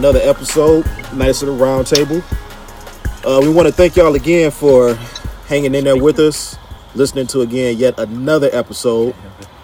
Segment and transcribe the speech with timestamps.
[0.00, 2.22] another episode, Knights of the Round Table.
[3.22, 4.94] Uh, we want to thank y'all again for
[5.46, 6.56] hanging in there with us,
[6.94, 9.14] listening to again yet another episode.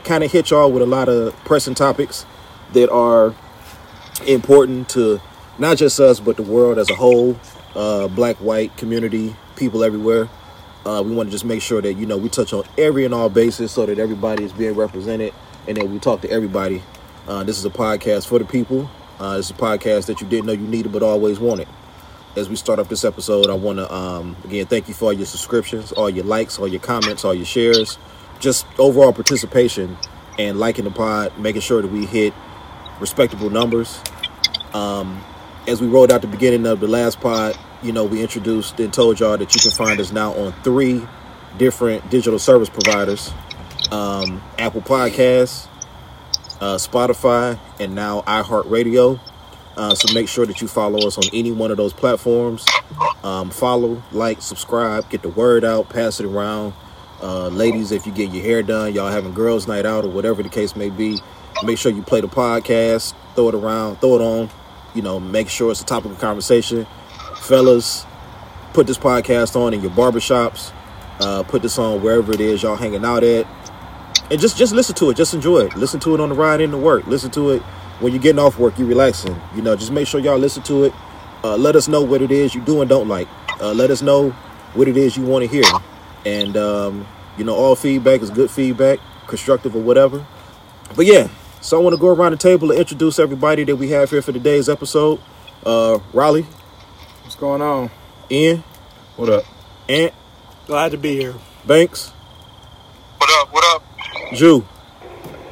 [0.05, 2.27] Kind of hit y'all with a lot of pressing topics
[2.75, 3.35] that are
[4.27, 5.23] important to
[5.59, 7.41] not just us but the world as a whole,
[7.75, 10.29] uh, black, white community, people everywhere.
[10.85, 13.15] Uh, we want to just make sure that you know we touch on every and
[13.15, 15.33] all bases so that everybody is being represented
[15.67, 16.83] and that we talk to everybody.
[17.27, 18.91] Uh, this is a podcast for the people.
[19.21, 21.69] Uh, is a podcast that you didn't know you needed but always wanted.
[22.37, 25.13] As we start off this episode, I want to um, again thank you for all
[25.13, 27.99] your subscriptions, all your likes, all your comments, all your shares,
[28.41, 29.97] just overall participation
[30.39, 32.35] and liking the pod, making sure that we hit
[33.01, 34.01] respectable numbers.
[34.75, 35.25] Um,
[35.67, 38.93] as we rolled out the beginning of the last pod, you know, we introduced and
[38.93, 41.03] told y'all that you can find us now on three
[41.57, 43.33] different digital service providers
[43.93, 45.69] um, Apple Podcasts,
[46.61, 49.21] uh, Spotify, and now iHeartRadio.
[49.77, 52.65] Uh, so make sure that you follow us on any one of those platforms.
[53.23, 56.73] Um, follow, like, subscribe, get the word out, pass it around.
[57.23, 60.43] Uh, ladies, if you get your hair done, y'all having girls' night out, or whatever
[60.43, 61.21] the case may be,
[61.63, 64.51] make sure you play the podcast, throw it around, throw it on.
[64.95, 66.87] You know, make sure it's a topic of conversation.
[67.37, 68.07] Fellas,
[68.73, 70.73] put this podcast on in your barbershops.
[71.21, 73.47] Uh, put this on wherever it is y'all hanging out at
[74.31, 75.17] and just just listen to it.
[75.17, 75.77] Just enjoy it.
[75.77, 77.07] Listen to it on the ride into work.
[77.07, 77.63] Listen to it
[78.01, 79.41] when you're getting off work you're relaxing.
[79.55, 80.93] You know just make sure y'all listen to it.
[81.45, 83.29] Uh, let us know what it is you do and don't like.
[83.61, 84.31] Uh, let us know
[84.75, 85.65] what it is you want to hear.
[86.25, 87.07] And um,
[87.39, 90.27] you know all feedback is good feedback constructive or whatever.
[90.95, 91.29] But yeah
[91.61, 94.23] so i want to go around the table and introduce everybody that we have here
[94.23, 95.21] for today's episode.
[95.65, 96.47] Uh raleigh.
[97.23, 97.91] What's going on?
[98.31, 98.63] ian.
[99.17, 99.45] What up?
[99.89, 100.15] ant.
[100.67, 101.35] Glad to be here.
[101.67, 102.11] banks.
[103.19, 103.53] What up?
[103.53, 103.86] What up?
[104.33, 104.65] Jew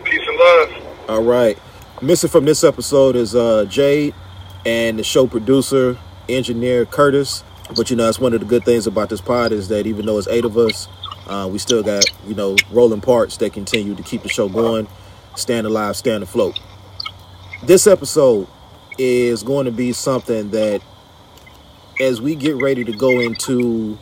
[0.05, 1.09] Peace and love.
[1.09, 1.59] All right.
[2.03, 4.15] Missing from this episode is uh, Jade
[4.67, 5.99] and the show producer,
[6.29, 7.43] engineer Curtis.
[7.77, 10.07] But you know, that's one of the good things about this pod is that even
[10.07, 10.89] though it's eight of us,
[11.27, 14.87] uh, we still got you know rolling parts that continue to keep the show going,
[15.35, 16.61] stand alive, stand afloat.
[17.63, 18.47] This episode
[18.99, 20.83] is going to be something that,
[22.01, 23.99] as we get ready to go into,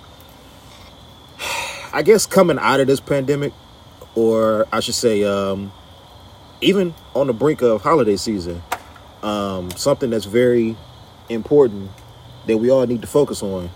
[1.93, 3.53] I guess coming out of this pandemic,
[4.15, 5.73] or I should say, um,
[6.61, 8.63] even on the brink of holiday season,
[9.23, 10.77] um, something that's very
[11.29, 11.91] important
[12.47, 13.71] that we all need to focus on.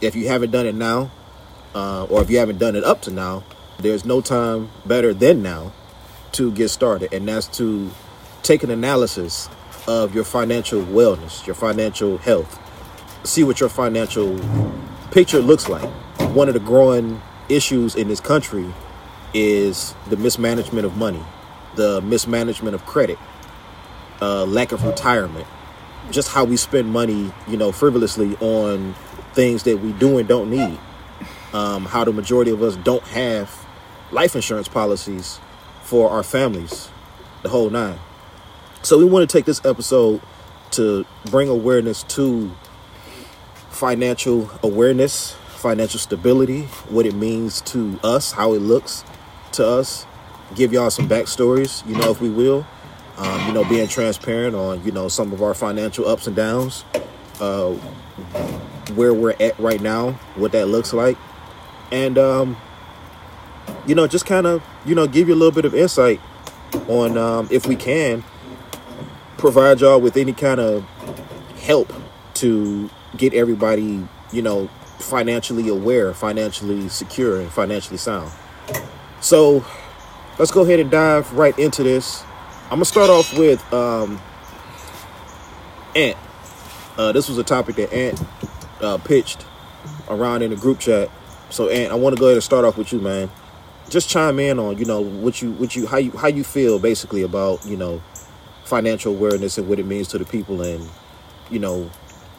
[0.00, 1.10] If you haven't done it now,
[1.74, 3.44] uh, or if you haven't done it up to now,
[3.78, 5.72] there's no time better than now
[6.32, 7.90] to get started, and that's to
[8.42, 9.48] take an analysis
[9.86, 12.58] of your financial wellness, your financial health,
[13.24, 14.38] see what your financial
[15.10, 15.88] picture looks like.
[16.34, 18.72] One of the growing issues in this country
[19.34, 21.22] is the mismanagement of money,
[21.76, 23.18] the mismanagement of credit,
[24.20, 25.46] uh, lack of retirement,
[26.10, 28.94] just how we spend money, you know, frivolously on
[29.32, 30.78] things that we do and don't need.
[31.52, 33.66] Um, how the majority of us don't have
[34.12, 35.40] life insurance policies
[35.82, 36.90] for our families,
[37.42, 37.98] the whole nine.
[38.82, 40.20] So we want to take this episode
[40.72, 42.52] to bring awareness to
[43.70, 49.04] financial awareness, financial stability, what it means to us, how it looks
[49.52, 50.06] to us,
[50.54, 52.66] give y'all some backstories, you know, if we will.
[53.18, 56.84] Um, you know, being transparent on, you know, some of our financial ups and downs,
[57.38, 57.72] uh,
[58.94, 61.18] where we're at right now, what that looks like.
[61.92, 62.56] And, um,
[63.86, 66.18] you know, just kind of, you know, give you a little bit of insight
[66.88, 68.24] on, um, if we can,
[69.36, 70.84] provide y'all with any kind of
[71.60, 71.92] help
[72.34, 78.32] to get everybody, you know, financially aware, financially secure, and financially sound.
[79.20, 79.64] So
[80.38, 82.22] let's go ahead and dive right into this.
[82.64, 84.20] I'm gonna start off with um,
[85.94, 86.16] Ant.
[86.96, 88.22] Uh, this was a topic that Ant
[88.80, 89.44] uh, pitched
[90.08, 91.10] around in the group chat.
[91.50, 93.30] So Ant, I want to go ahead and start off with you, man.
[93.90, 96.78] Just chime in on you know what you what you how you how you feel
[96.78, 98.00] basically about you know
[98.64, 100.88] financial awareness and what it means to the people and
[101.50, 101.90] you know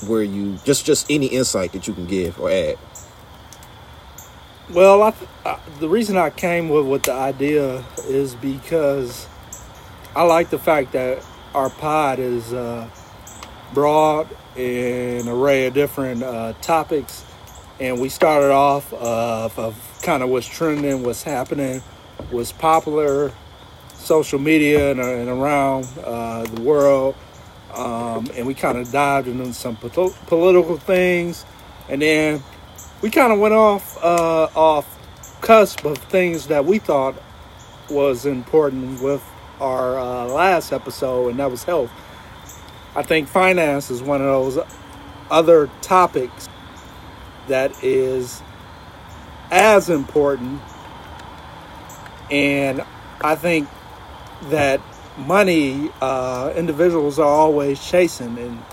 [0.07, 2.77] where you just just any insight that you can give or add.
[4.73, 5.13] Well, I,
[5.45, 9.27] I, the reason I came with, with the idea is because
[10.15, 11.25] I like the fact that
[11.55, 12.89] our pod is uh,
[13.73, 17.25] broad in an array of different uh, topics,
[17.79, 21.81] and we started off uh, of kind of what's trending, what's happening,
[22.31, 23.33] what's popular,
[23.95, 27.15] social media and, and around uh, the world,
[27.73, 31.45] um, and we kind of dived into some pol- political things,
[31.89, 32.43] and then
[33.01, 34.87] we kind of went off uh, off
[35.41, 37.15] cusp of things that we thought
[37.89, 39.23] was important with
[39.59, 41.91] our uh, last episode, and that was health.
[42.95, 44.65] I think finance is one of those
[45.29, 46.49] other topics
[47.47, 48.41] that is
[49.49, 50.61] as important.
[52.29, 52.83] And
[53.21, 53.67] I think
[54.43, 54.81] that
[55.17, 58.63] money uh, individuals are always chasing, and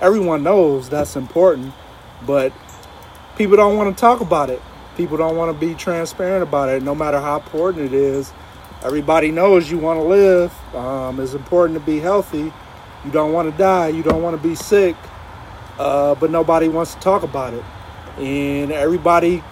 [0.00, 1.74] everyone knows that's important,
[2.24, 2.52] but
[3.38, 4.60] people don't want to talk about it.
[4.96, 8.32] People don't want to be transparent about it, no matter how important it is.
[8.82, 10.74] Everybody knows you want to live.
[10.74, 12.52] Um, it's important to be healthy.
[13.04, 13.88] You don't want to die.
[13.88, 14.96] You don't want to be sick.
[15.78, 17.64] Uh, but nobody wants to talk about it.
[18.18, 19.44] And everybody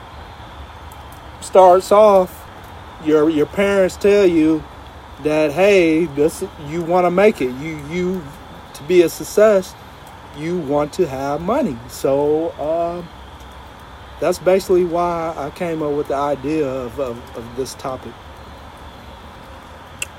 [1.41, 2.43] starts off.
[3.05, 4.65] Your your parents tell you
[5.23, 7.53] that hey, this you want to make it.
[7.61, 8.25] You you
[8.75, 9.75] to be a success.
[10.37, 11.79] You want to have money.
[11.89, 13.03] So uh,
[14.21, 18.13] that's basically why I came up with the idea of, of, of this topic.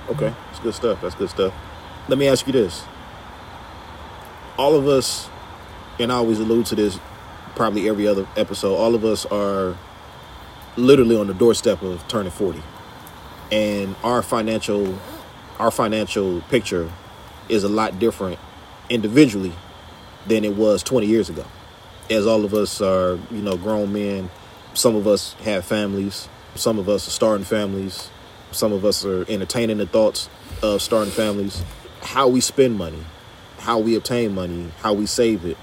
[0.09, 1.01] Okay, that's good stuff.
[1.01, 1.53] That's good stuff.
[2.07, 2.83] Let me ask you this:
[4.57, 5.29] All of us,
[5.99, 6.99] and I always allude to this,
[7.55, 8.75] probably every other episode.
[8.75, 9.75] All of us are
[10.77, 12.63] literally on the doorstep of turning forty,
[13.51, 14.97] and our financial,
[15.59, 16.89] our financial picture
[17.49, 18.39] is a lot different
[18.89, 19.53] individually
[20.27, 21.45] than it was twenty years ago.
[22.09, 24.29] As all of us are, you know, grown men.
[24.73, 26.29] Some of us have families.
[26.55, 28.09] Some of us are starting families
[28.51, 30.29] some of us are entertaining the thoughts
[30.63, 31.63] of starting families.
[32.01, 33.03] How we spend money,
[33.59, 35.57] how we obtain money, how we save it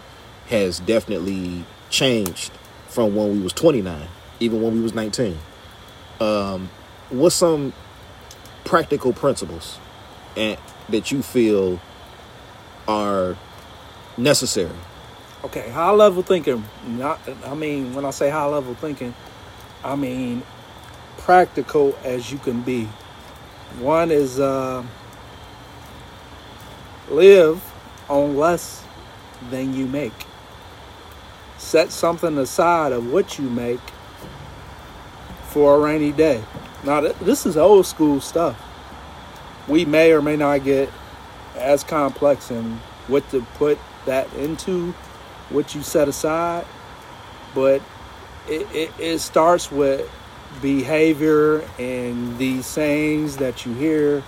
[0.49, 2.53] has definitely changed
[2.89, 4.09] from when we was 29,
[4.41, 5.39] even when we was 19.
[6.21, 6.71] Um,
[7.11, 7.73] what's some
[8.65, 9.79] practical principles
[10.37, 10.59] and
[10.91, 11.81] that you feel
[12.87, 13.37] are
[14.17, 14.77] necessary?
[15.45, 16.65] Okay, high level thinking.
[16.87, 19.15] Not, I mean, when I say high level thinking,
[19.85, 20.43] I mean
[21.19, 22.89] practical as you can be.
[23.79, 24.83] One is uh,
[27.11, 27.63] live
[28.09, 28.85] on less
[29.51, 30.15] than you make.
[31.59, 33.81] Set something aside of what you make
[35.49, 36.43] for a rainy day.
[36.85, 38.61] Now, this is old school stuff.
[39.69, 40.91] We may or may not get
[41.55, 44.95] as complex in what to put that into,
[45.51, 46.65] what you set aside,
[47.55, 47.83] but
[48.49, 50.11] it, it, it starts with
[50.61, 54.23] behavior and these sayings that you hear,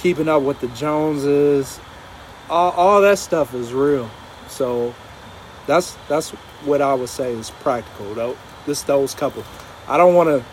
[0.00, 1.80] keeping up with the Joneses,
[2.48, 4.10] all, all that stuff is real.
[4.48, 4.94] So
[5.66, 6.30] that's that's
[6.64, 8.14] what I would say is practical.
[8.14, 9.44] Though this those couple,
[9.86, 10.44] I don't want to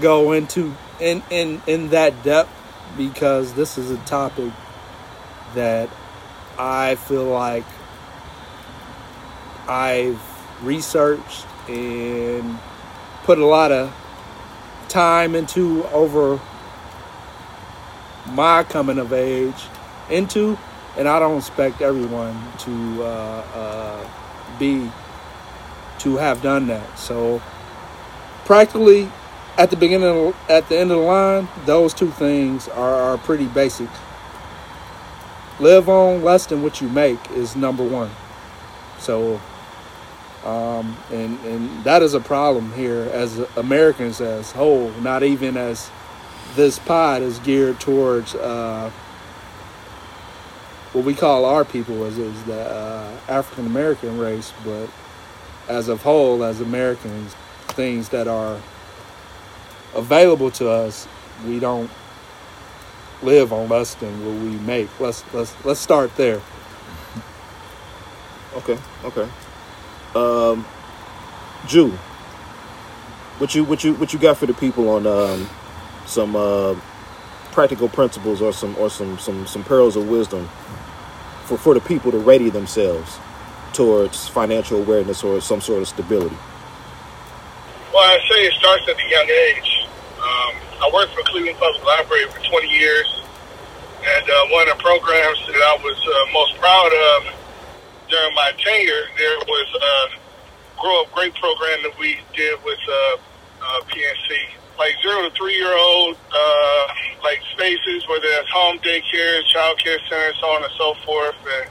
[0.00, 2.50] go into in in in that depth
[2.96, 4.52] because this is a topic
[5.54, 5.88] that
[6.58, 7.64] I feel like
[9.68, 10.20] I've
[10.62, 12.58] researched and
[13.24, 13.94] put a lot of
[14.88, 16.40] time into over
[18.26, 19.64] my coming of age
[20.10, 20.58] into
[20.96, 24.10] and i don't expect everyone to uh, uh,
[24.58, 24.90] be
[25.98, 26.98] to have done that.
[26.98, 27.42] So
[28.44, 29.10] practically
[29.56, 33.46] at the beginning at the end of the line those two things are, are pretty
[33.46, 33.88] basic
[35.60, 38.10] live on less than what you make is number one
[38.98, 39.40] so
[40.44, 44.90] um, and and that is a problem here as Americans as whole.
[45.02, 45.90] Not even as
[46.54, 48.90] this pod is geared towards uh,
[50.92, 54.88] what we call our people as is the uh, African American race, but
[55.68, 57.34] as a whole, as Americans,
[57.68, 58.60] things that are
[59.94, 61.08] available to us,
[61.46, 61.90] we don't
[63.22, 64.88] live on less than what we make.
[65.00, 66.40] Let's let's let's start there.
[68.56, 68.78] Okay.
[69.04, 69.28] Okay.
[70.14, 70.66] Um,
[71.66, 71.90] Jew,
[73.38, 75.48] what you what you what you got for the people on um,
[76.06, 76.74] some uh,
[77.52, 80.48] practical principles or some or some some some pearls of wisdom
[81.44, 83.18] for for the people to ready themselves
[83.72, 86.36] towards financial awareness or some sort of stability?
[87.92, 89.86] Well, I say it starts at a young age.
[90.18, 93.22] Um, I worked for Cleveland Public Library for 20 years,
[93.98, 97.34] and uh, one of the programs that I was uh, most proud of
[98.08, 100.18] during my tenure, there was a
[100.80, 103.16] grow up great program that we did with uh,
[103.60, 104.54] uh, PNC.
[104.78, 106.86] Like zero to three year old, uh,
[107.24, 111.34] like spaces, whether that's home daycare, child care centers, so on and so forth.
[111.42, 111.70] And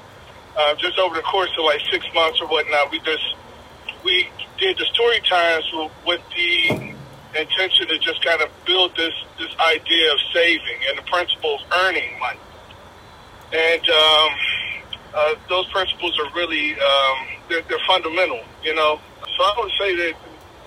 [0.57, 3.35] uh, just over the course of like six months or whatnot, we just
[4.03, 5.63] we did the story times
[6.05, 6.93] with the
[7.39, 11.61] intention to just kind of build this this idea of saving and the principle of
[11.85, 12.39] earning money.
[13.53, 14.29] And um,
[15.13, 17.17] uh, those principles are really um,
[17.49, 18.41] they're, they're fundamental.
[18.63, 20.13] You know, so I would say that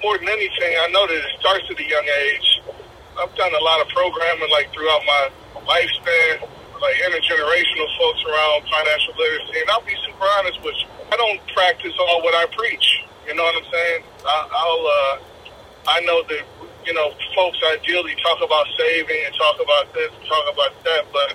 [0.03, 2.63] more than anything, I know that it starts at a young age.
[3.19, 5.31] I've done a lot of programming like throughout my
[5.69, 6.41] lifespan,
[6.81, 9.61] like intergenerational folks around financial literacy.
[9.61, 13.05] And I'll be super honest with you, I don't practice all what I preach.
[13.27, 14.03] You know what I'm saying?
[14.25, 15.30] I, I'll, uh,
[15.91, 16.45] I know that
[16.87, 21.03] you know folks ideally talk about saving and talk about this, and talk about that,
[21.13, 21.31] but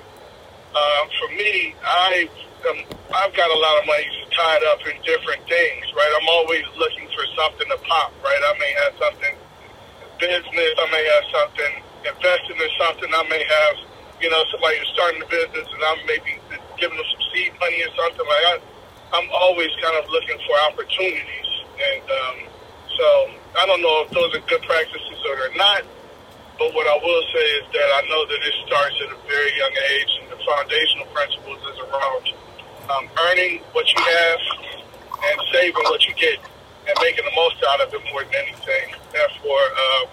[0.75, 2.29] um, for me, I
[2.71, 2.79] um,
[3.11, 6.11] I've got a lot of money tied up in different things, right?
[6.19, 8.41] I'm always looking for something to pop, right?
[8.43, 9.35] I may have something
[10.19, 11.73] business, I may have something
[12.07, 13.75] invested in something, I may have,
[14.23, 16.39] you know, somebody who's starting a business and I'm maybe
[16.79, 18.59] giving them some seed money or something like that.
[19.13, 22.37] I'm always kind of looking for opportunities, and um,
[22.97, 23.07] so
[23.57, 25.83] I don't know if those are good practices or not.
[26.57, 29.51] But what I will say is that I know that it starts at a very
[29.59, 32.25] young age, and the foundational principles is around
[32.95, 34.39] um, earning what you have
[35.19, 36.39] and saving what you get
[36.87, 38.95] and making the most out of it more than anything.
[39.11, 40.03] Therefore, uh,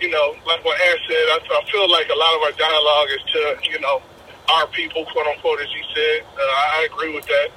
[0.00, 3.08] you know, like what Aaron said, I, I feel like a lot of our dialogue
[3.14, 4.02] is to, you know,
[4.50, 6.26] our people, quote unquote, as he said.
[6.34, 6.42] Uh,
[6.82, 7.48] I agree with that.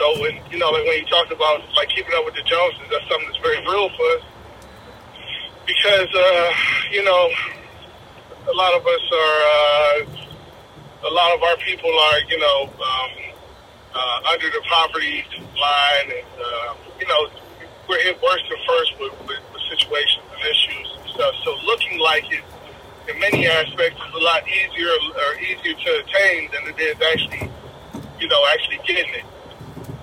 [0.00, 2.88] So when you know, like when he talked about like keeping up with the Joneses,
[2.90, 4.24] that's something that's very real for us
[5.66, 6.52] because uh,
[6.90, 7.28] you know
[8.48, 13.10] a lot of us are uh, a lot of our people are you know um,
[13.92, 17.28] uh, under the poverty line, and uh, you know
[17.86, 21.34] we're hit worse than first with, with, with situations and issues and stuff.
[21.44, 22.40] So looking like it
[23.06, 27.52] in many aspects is a lot easier or easier to attain than it is actually
[28.18, 29.26] you know actually getting it.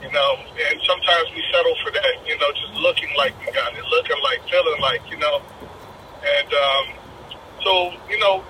[0.08, 0.40] You know,
[0.72, 4.16] and sometimes we settle for that, you know, just looking like we got it, looking
[4.24, 5.42] like, feeling like, you know.
[6.24, 6.86] And um,
[7.62, 8.42] so, you know,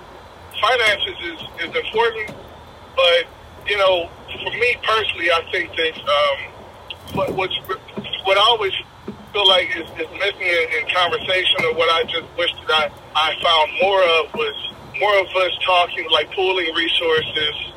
[0.62, 2.30] finances is, is important,
[2.96, 3.26] but,
[3.66, 4.08] you know,
[4.44, 6.38] for me personally, I think that um,
[7.18, 7.58] what, what's,
[8.24, 8.74] what I always
[9.34, 13.34] feel like is, is missing in, in conversation or what I just wish that I,
[13.34, 17.74] I found more of was more of us talking, like pooling resources,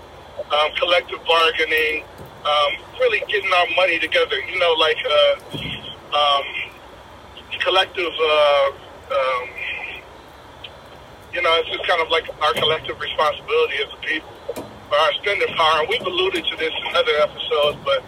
[0.53, 2.05] um, collective bargaining,
[2.44, 4.37] um, really getting our money together.
[4.40, 5.56] You know, like uh,
[6.16, 6.44] um,
[7.61, 8.12] collective.
[8.20, 8.70] Uh,
[9.11, 9.49] um,
[11.32, 15.12] you know, it's just kind of like our collective responsibility as a people for our
[15.23, 15.80] spending power.
[15.80, 18.02] And we've alluded to this in other episodes, but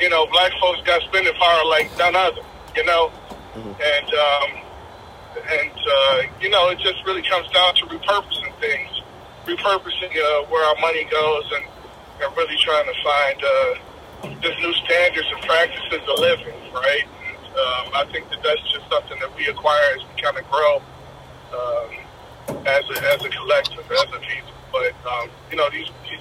[0.00, 2.42] you know, black folks got spending power like none other.
[2.74, 3.08] You know,
[3.54, 3.70] mm-hmm.
[3.70, 4.66] and um,
[5.48, 8.90] and uh, you know, it just really comes down to repurposing things,
[9.46, 11.64] repurposing uh, where our money goes, and
[12.22, 13.74] and really trying to find uh,
[14.40, 17.04] just new standards and practices of living, right?
[17.04, 20.44] And, um, I think that that's just something that we acquire as we kind of
[20.50, 20.76] grow
[21.52, 21.90] um,
[22.66, 24.52] as a as a collective, as a people.
[24.72, 26.20] But um, you know, these, these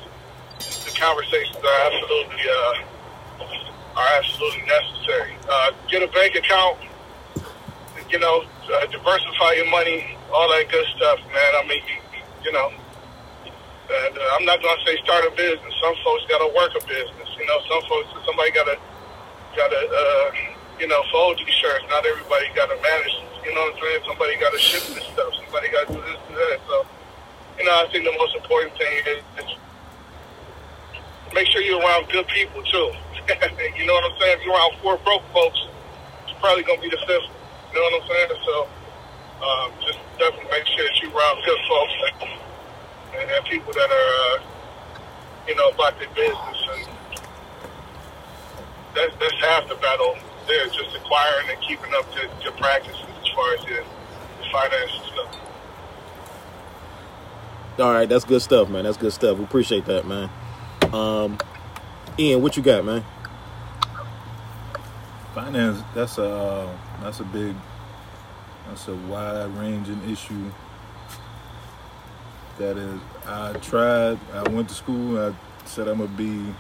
[0.86, 5.36] the conversations are absolutely uh, are absolutely necessary.
[5.50, 6.78] Uh, get a bank account,
[8.10, 11.52] you know, uh, diversify your money, all that good stuff, man.
[11.56, 12.72] I mean, you, you know
[13.86, 15.74] and uh, I'm not going to say start a business.
[15.82, 17.30] Some folks got to work a business.
[17.38, 18.78] You know, some folks, somebody got to,
[19.54, 20.26] got to, uh,
[20.80, 21.86] you know, fold these shirts.
[21.90, 23.16] Not everybody got to manage.
[23.46, 24.02] You know what I'm saying?
[24.10, 25.30] Somebody got to ship this stuff.
[25.38, 26.58] Somebody got to do this and that.
[26.66, 26.86] So,
[27.62, 29.50] you know, I think the most important thing is, is
[31.34, 32.90] make sure you're around good people too.
[33.78, 34.38] you know what I'm saying?
[34.40, 35.62] If you're around four broke folks,
[36.26, 37.30] it's probably going to be the fifth.
[37.70, 38.30] You know what I'm saying?
[38.50, 38.56] So,
[39.46, 41.94] um, just definitely make sure that you're around good folks
[43.20, 44.44] and have people that are, uh,
[45.48, 46.68] you know, about their business.
[46.74, 46.88] And
[48.96, 50.18] that's, that's half the battle
[50.48, 55.00] there, just acquiring and keeping up to your practices as far as your, your financial
[55.06, 55.36] stuff.
[57.80, 58.86] All right, that's good stuff, man.
[58.86, 59.38] That's good stuff.
[59.38, 60.30] We appreciate that, man.
[60.94, 61.38] Um,
[62.18, 63.04] Ian, what you got, man?
[65.34, 65.84] Finance.
[65.94, 67.54] That's a uh, that's a big,
[68.68, 70.52] that's a wide ranging issue
[72.58, 74.20] that is, I tried.
[74.34, 75.20] I went to school.
[75.20, 75.34] I
[75.66, 76.54] said I'm gonna be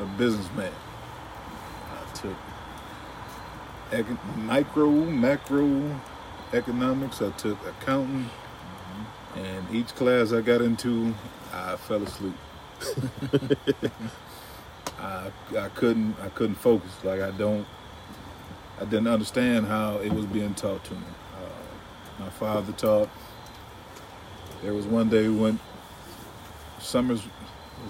[0.00, 0.72] a businessman.
[1.90, 2.36] I took
[3.90, 6.00] econ- micro, macro
[6.52, 7.22] economics.
[7.22, 9.38] I took accounting, mm-hmm.
[9.38, 11.14] and each class I got into,
[11.52, 12.34] I fell asleep.
[14.98, 16.90] I I couldn't I couldn't focus.
[17.04, 17.66] Like I don't
[18.80, 21.00] I didn't understand how it was being taught to me.
[21.34, 23.08] Uh, my father taught
[24.66, 25.60] there was one day we went
[26.80, 27.22] summers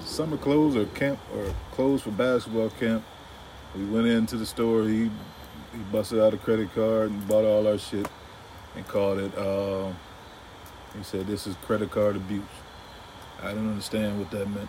[0.04, 3.02] summer clothes or camp or clothes for basketball camp.
[3.74, 4.84] We went into the store.
[4.84, 5.04] He
[5.72, 8.06] he busted out a credit card and bought all our shit
[8.74, 9.36] and called it.
[9.38, 9.90] Uh,
[10.94, 12.44] he said this is credit card abuse.
[13.42, 14.68] I didn't understand what that meant.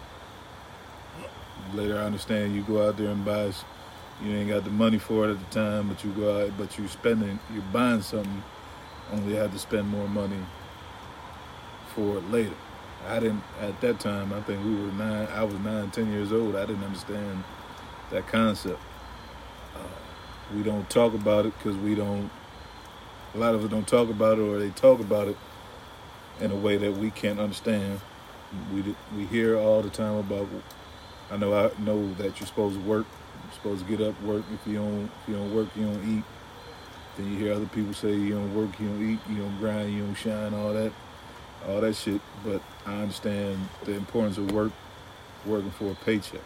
[1.73, 3.51] Later, I understand you go out there and buy.
[4.23, 6.77] You ain't got the money for it at the time, but you go out, but
[6.77, 8.43] you're spending, you're buying something.
[9.11, 10.39] Only had to spend more money
[11.97, 12.53] for it later.
[13.07, 14.31] I didn't at that time.
[14.31, 15.27] I think we were nine.
[15.33, 16.55] I was nine, ten years old.
[16.55, 17.43] I didn't understand
[18.11, 18.79] that concept.
[19.75, 19.79] Uh,
[20.55, 22.29] we don't talk about it because we don't.
[23.33, 25.37] A lot of us don't talk about it, or they talk about it
[26.39, 27.99] in a way that we can't understand.
[28.71, 30.47] We we hear all the time about.
[31.31, 33.07] I know I know that you're supposed to work.
[33.43, 34.43] You're supposed to get up, work.
[34.53, 36.23] If you don't, if you don't work, you don't eat.
[37.17, 39.91] Then you hear other people say you don't work, you don't eat, you don't grind,
[39.91, 40.91] you don't shine, all that,
[41.67, 42.21] all that shit.
[42.43, 44.71] But I understand the importance of work,
[45.45, 46.41] working for a paycheck.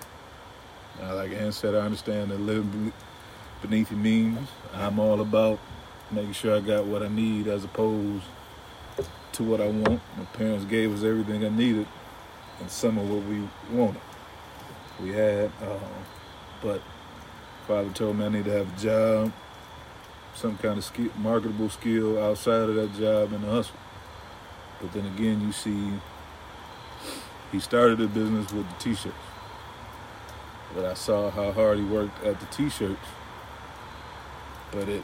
[1.00, 2.94] Now, like Ann said, I understand that living
[3.62, 4.50] beneath your means.
[4.74, 5.60] I'm all about
[6.12, 8.24] making sure I got what I need as opposed
[9.34, 10.02] to what I want.
[10.18, 11.88] My parents gave us everything I needed
[12.60, 14.02] and some of what we wanted.
[15.02, 15.80] We had, uh,
[16.62, 16.82] but
[17.68, 19.34] father told me I need to have a job,
[20.36, 23.76] some kind of skill, marketable skill outside of that job and the hustle.
[24.82, 25.94] But then again, you see,
[27.52, 29.16] he started a business with the t-shirts.
[30.76, 33.00] But I saw how hard he worked at the t-shirts.
[34.72, 35.04] But it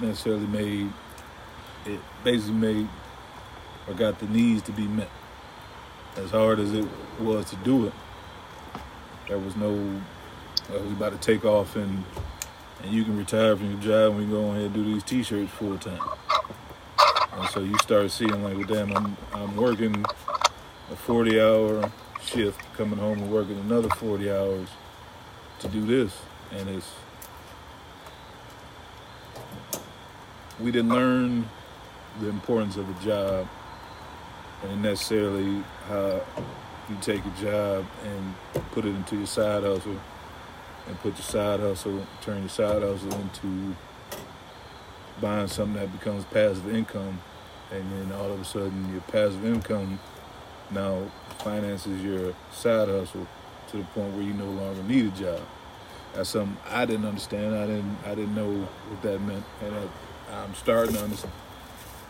[0.00, 0.92] necessarily made,
[1.86, 2.88] it basically made,
[3.88, 5.10] or got the needs to be met.
[6.16, 6.86] As hard as it
[7.18, 7.92] was to do it,
[9.28, 9.72] there was no,
[10.70, 12.04] well, we about to take off and
[12.82, 15.52] and you can retire from your job and we go ahead and do these t-shirts
[15.52, 16.00] full time.
[17.34, 20.04] And so you start seeing like, well, damn, I'm I'm working
[20.90, 21.90] a 40 hour
[22.22, 24.68] shift, coming home and working another 40 hours
[25.60, 26.16] to do this,
[26.52, 26.92] and it's
[30.60, 31.48] we didn't learn
[32.20, 33.48] the importance of a job
[34.64, 36.20] and necessarily how
[36.88, 38.34] you take a job and
[38.72, 39.96] put it into your side hustle
[40.86, 43.74] and put your side hustle, turn your side hustle into
[45.22, 47.20] buying something that becomes passive income,
[47.70, 49.98] and then all of a sudden your passive income
[50.70, 53.26] now finances your side hustle
[53.68, 55.40] to the point where you no longer need a job.
[56.12, 57.54] That's something I didn't understand.
[57.54, 57.98] I didn't.
[58.04, 61.32] I didn't know what that meant, and I, I'm starting to understand.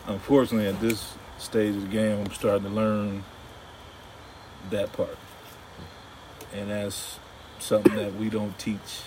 [0.07, 3.23] Unfortunately, at this stage of the game, I'm starting to learn
[4.71, 5.17] that part,
[6.53, 7.19] and that's
[7.59, 9.03] something that we don't teach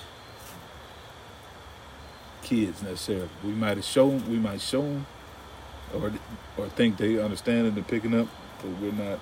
[2.47, 3.29] kids necessarily.
[3.45, 5.07] We might have shown, we might show them,
[5.93, 6.13] or
[6.57, 8.29] or think they understand and picking up,
[8.63, 9.19] but we're not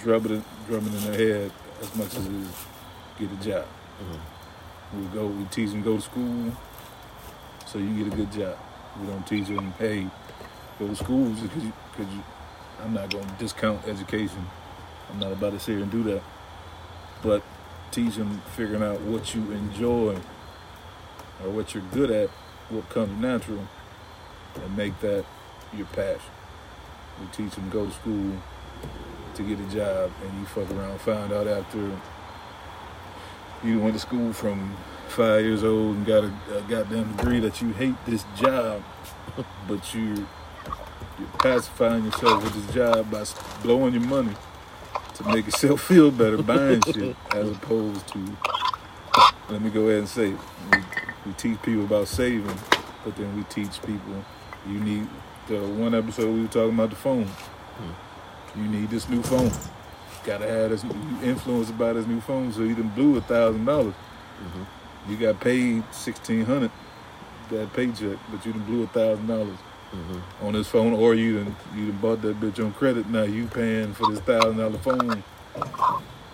[0.00, 2.64] drumming it, drumming in their head as much as is
[3.18, 3.66] get a job.
[4.00, 5.00] Mm-hmm.
[5.00, 6.52] We go, we teach them go to school,
[7.66, 8.56] so you get a good job.
[9.00, 10.06] We don't teach them, hey,
[10.78, 12.22] go to school because you, cause you.
[12.80, 14.46] I'm not going to discount education.
[15.10, 16.22] I'm not about to sit here and do that.
[17.22, 17.42] But
[17.90, 20.16] teach them figuring out what you enjoy
[21.42, 22.30] or what you're good at,
[22.68, 23.66] what comes natural,
[24.62, 25.24] and make that
[25.76, 26.30] your passion.
[27.20, 28.32] We teach them go to school
[29.34, 31.90] to get a job, and you fuck around, find out after
[33.64, 34.76] you went to school from
[35.08, 38.82] five years old and got a, a goddamn degree that you hate this job,
[39.68, 40.26] but you
[41.18, 43.24] you're pacifying yourself with this job by
[43.62, 44.34] blowing your money
[45.14, 48.36] to make yourself feel better buying shit as opposed to
[49.48, 50.34] let me go ahead and say.
[51.26, 52.58] We, teach people about saving,
[53.04, 54.24] but then we teach people
[54.68, 55.08] you need
[55.48, 57.24] the one episode we were talking about the phone.
[57.26, 58.60] Hmm.
[58.60, 59.50] You need this new phone.
[60.24, 60.82] Gotta have this.
[60.82, 63.94] You influenced by this new phone, so you done blew a thousand dollars.
[63.94, 65.12] Mm-hmm.
[65.12, 66.70] You got paid sixteen hundred
[67.50, 69.58] that paycheck, but you done blew a thousand dollars
[69.92, 70.46] mm-hmm.
[70.46, 73.08] on this phone, or you done you done bought that bitch on credit.
[73.08, 75.22] Now you paying for this thousand dollar phone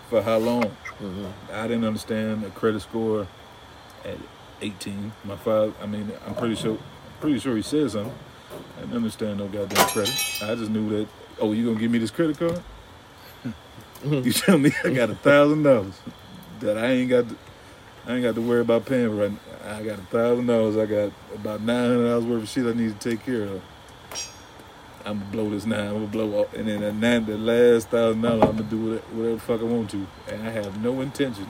[0.09, 0.65] for how long?
[0.65, 1.27] Mm-hmm.
[1.53, 3.27] I didn't understand a credit score
[4.05, 4.17] at
[4.63, 5.13] eighteen.
[5.25, 6.79] My father, I mean, I'm pretty sure,
[7.21, 8.15] pretty sure he said something.
[8.79, 10.15] I didn't understand no goddamn credit.
[10.43, 11.09] I just knew that.
[11.41, 12.63] Oh, you gonna give me this credit card?
[14.05, 15.99] you tell me I got a thousand dollars
[16.61, 17.29] that I ain't got.
[17.29, 17.37] To,
[18.07, 19.31] I ain't got to worry about paying right.
[19.31, 19.77] now.
[19.77, 20.77] I got a thousand dollars.
[20.77, 23.63] I got about nine hundred dollars worth of shit I need to take care of.
[25.05, 25.81] I'm gonna blow this nine.
[25.81, 28.79] I'm gonna blow all, and then that nine, the last thousand dollars, I'm gonna do
[28.79, 31.47] whatever, whatever the fuck I want to, and I have no intention,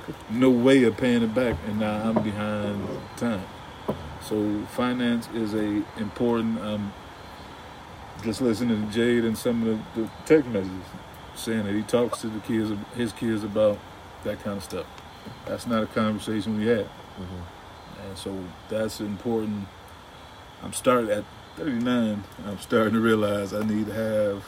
[0.30, 3.44] no way of paying it back, and now I'm behind time.
[4.22, 6.60] So finance is a important.
[6.60, 6.92] Um,
[8.22, 10.84] just listening to Jade and some of the, the text messages
[11.34, 13.78] saying that he talks to the kids, his kids about
[14.24, 14.86] that kind of stuff.
[15.46, 16.88] That's not a conversation we had.
[18.06, 19.66] And so that's important.
[20.62, 21.24] I'm starting at
[21.56, 22.22] 39.
[22.46, 24.44] I'm starting to realize I need to have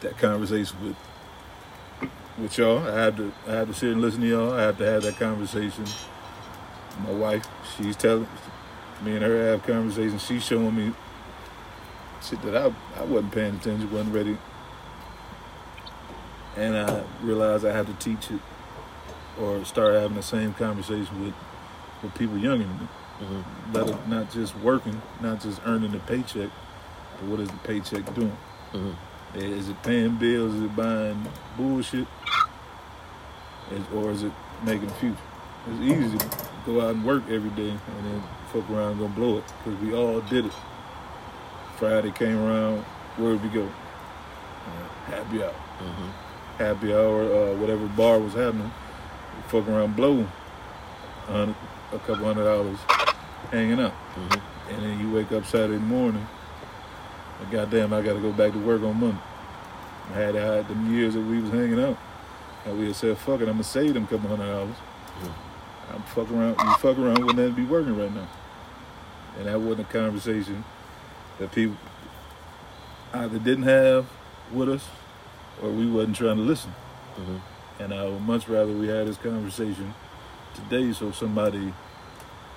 [0.00, 0.96] that conversation with
[2.38, 2.86] with y'all.
[2.86, 4.52] I have to I have to sit and listen to y'all.
[4.52, 5.84] I have to have that conversation.
[7.04, 8.28] My wife, she's telling
[9.02, 10.24] me and her have conversations.
[10.24, 10.92] She's showing me
[12.22, 14.38] shit that I I wasn't paying attention, wasn't ready,
[16.56, 18.40] and I realized I had to teach it
[19.40, 21.34] or start having the same conversation with
[22.02, 22.88] with people younger than me.
[23.20, 24.10] Mm-hmm.
[24.10, 26.50] Not just working, not just earning the paycheck,
[27.18, 28.36] but what is the paycheck doing?
[28.72, 29.13] Mm-hmm.
[29.34, 30.54] Is it paying bills?
[30.54, 32.06] Is it buying bullshit?
[33.72, 34.32] Is, or is it
[34.64, 35.16] making a future?
[35.68, 39.08] It's easy to go out and work every day and then fuck around and go
[39.08, 40.52] blow it because we all did it.
[41.78, 42.82] Friday came around,
[43.16, 43.64] where'd we go?
[43.64, 45.50] Uh, happy hour.
[45.50, 46.58] Mm-hmm.
[46.58, 48.70] Happy hour, uh, whatever bar was happening,
[49.48, 50.30] fuck around, blowing
[51.28, 51.54] a
[51.92, 52.78] a couple hundred dollars
[53.50, 53.92] hanging out.
[53.92, 54.72] Mm-hmm.
[54.72, 56.26] And then you wake up Saturday morning,
[57.40, 59.20] and goddamn, I got to go back to work on Monday.
[60.10, 61.96] I had had them years that we was hanging out,
[62.66, 64.76] and we had said, "Fuck it, I'm gonna save them a couple hundred dollars."
[65.92, 66.56] I'm fuck around.
[66.58, 68.26] You fuck around wouldn't that be working right now?
[69.38, 70.64] And that wasn't a conversation
[71.38, 71.76] that people
[73.12, 74.06] either didn't have
[74.52, 74.88] with us,
[75.62, 76.74] or we wasn't trying to listen.
[77.16, 77.82] Mm-hmm.
[77.82, 79.94] And I would much rather we had this conversation
[80.54, 81.72] today so somebody,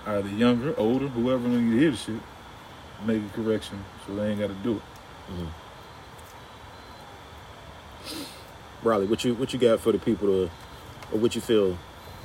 [0.06, 2.22] either younger, older, whoever, when you hear the shit,
[3.06, 4.82] make a correction so they ain't got to do it.
[5.32, 5.48] Mm-hmm.
[8.88, 10.44] Riley, what you what you got for the people to,
[11.12, 11.78] or what you feel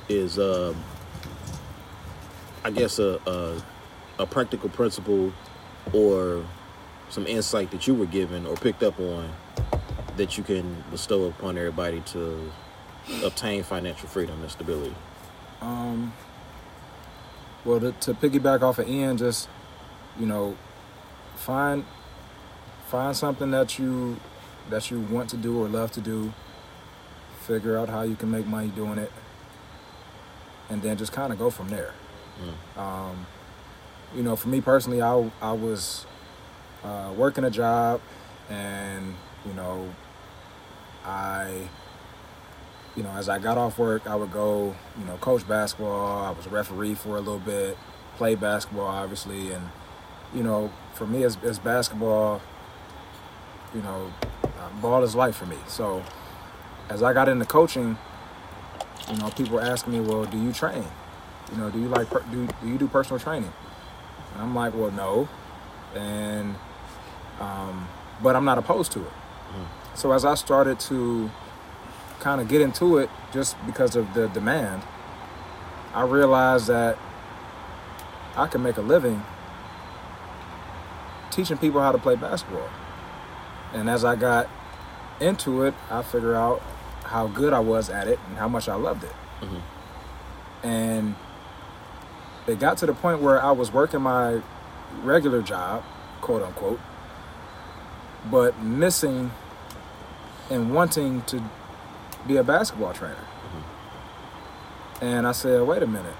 [0.07, 0.75] is, um,
[2.63, 3.61] I guess a, a
[4.19, 5.33] a practical principle
[5.91, 6.45] or
[7.09, 9.29] some insight that you were given or picked up on
[10.17, 12.51] that you can bestow upon everybody to
[13.23, 14.95] obtain financial freedom and stability.
[15.61, 16.13] Um,
[17.65, 19.49] well, to, to piggyback off of Ian, just
[20.19, 20.55] you know,
[21.43, 21.85] find
[22.87, 24.17] find something that you
[24.69, 26.33] that you want to do or love to do.
[27.41, 29.11] Figure out how you can make money doing it,
[30.69, 31.93] and then just kind of go from there.
[32.81, 33.25] Um,
[34.15, 36.05] you know, for me personally, I I was
[36.83, 37.99] uh, working a job,
[38.49, 39.13] and
[39.45, 39.93] you know,
[41.03, 41.67] I
[42.95, 46.23] you know, as I got off work, I would go, you know, coach basketball.
[46.23, 47.77] I was a referee for a little bit,
[48.17, 49.69] play basketball, obviously, and
[50.33, 52.41] you know, for me, as, as basketball,
[53.73, 54.11] you know,
[54.43, 55.57] uh, ball is life for me.
[55.67, 56.03] So,
[56.89, 57.97] as I got into coaching,
[59.11, 60.85] you know, people were asking me, "Well, do you train?
[61.51, 63.53] You know, do you like do do you do personal training?"
[64.33, 65.27] And I'm like, "Well, no,"
[65.95, 66.55] and
[67.39, 67.87] um,
[68.21, 69.13] but I'm not opposed to it.
[69.95, 71.29] So as I started to
[72.19, 74.81] kind of get into it just because of the demand,
[75.93, 76.97] I realized that
[78.35, 79.23] I can make a living
[81.33, 82.69] teaching people how to play basketball.
[83.73, 84.49] And as I got
[85.19, 86.61] into it, I figured out
[87.05, 89.13] how good I was at it and how much I loved it.
[89.41, 90.67] Mm-hmm.
[90.67, 91.15] And
[92.47, 94.41] it got to the point where I was working my
[95.01, 95.83] regular job,
[96.21, 96.79] quote unquote,
[98.29, 99.31] but missing
[100.49, 101.41] and wanting to
[102.27, 103.15] be a basketball trainer.
[103.15, 105.05] Mm-hmm.
[105.05, 106.15] And I said, wait a minute.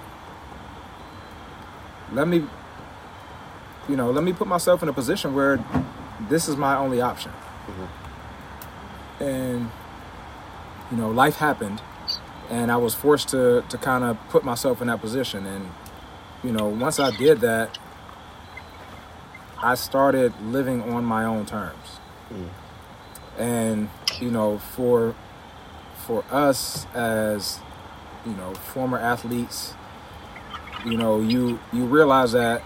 [2.12, 2.45] Let me,
[3.89, 5.63] you know, let me put myself in a position where
[6.30, 7.32] this is my only option.
[7.32, 9.24] Mm-hmm.
[9.24, 9.72] And,
[10.91, 11.82] you know, life happened
[12.50, 15.46] and I was forced to, to kind of put myself in that position.
[15.46, 15.72] And,
[16.43, 17.78] you know, once I did that,
[19.62, 22.00] I started living on my own terms.
[22.32, 23.41] Mm-hmm.
[23.41, 25.15] And, you know, for
[26.06, 27.60] for us as
[28.26, 29.74] you know former athletes
[30.86, 32.62] you know you you realize that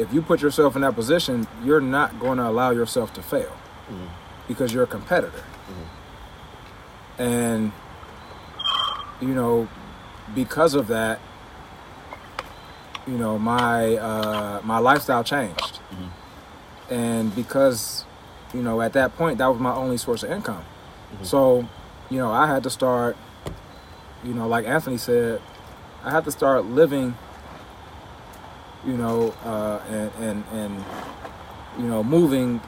[0.00, 3.56] if you put yourself in that position you're not going to allow yourself to fail
[3.88, 4.06] mm-hmm.
[4.48, 5.44] because you're a competitor.
[5.68, 7.22] Mm-hmm.
[7.22, 7.72] And
[9.20, 9.68] you know
[10.34, 11.20] because of that
[13.06, 15.80] you know my uh my lifestyle changed.
[15.90, 16.94] Mm-hmm.
[16.94, 18.04] And because
[18.54, 20.64] you know at that point that was my only source of income.
[21.22, 21.68] So
[22.10, 23.16] you know i had to start
[24.24, 25.40] you know like anthony said
[26.04, 27.16] i had to start living
[28.86, 30.84] you know uh and and, and
[31.78, 32.60] you know moving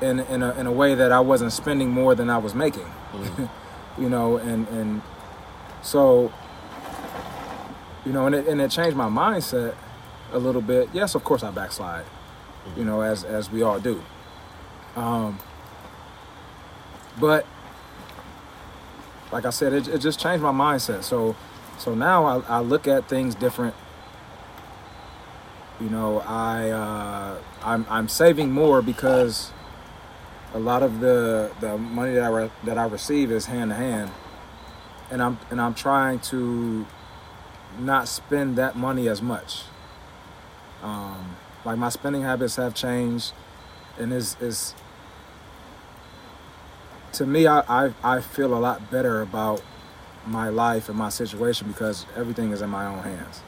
[0.00, 2.86] in in a, in a way that i wasn't spending more than i was making
[3.98, 5.02] you know and and
[5.82, 6.32] so
[8.04, 9.74] you know and it, and it changed my mindset
[10.32, 12.04] a little bit yes of course i backslide
[12.76, 14.02] you know as as we all do
[14.96, 15.38] um
[17.20, 17.46] but
[19.32, 21.02] like I said, it, it just changed my mindset.
[21.02, 21.34] So,
[21.78, 23.74] so now I, I look at things different.
[25.82, 29.50] You know, I uh, I'm I'm saving more because
[30.54, 33.74] a lot of the the money that I re- that I receive is hand to
[33.74, 34.12] hand,
[35.10, 36.86] and I'm and I'm trying to
[37.80, 39.62] not spend that money as much.
[40.84, 43.32] Um, like my spending habits have changed,
[43.98, 44.76] and is is
[47.14, 49.62] to me, I, I I feel a lot better about
[50.26, 53.42] my life and my situation because everything is in my own hands.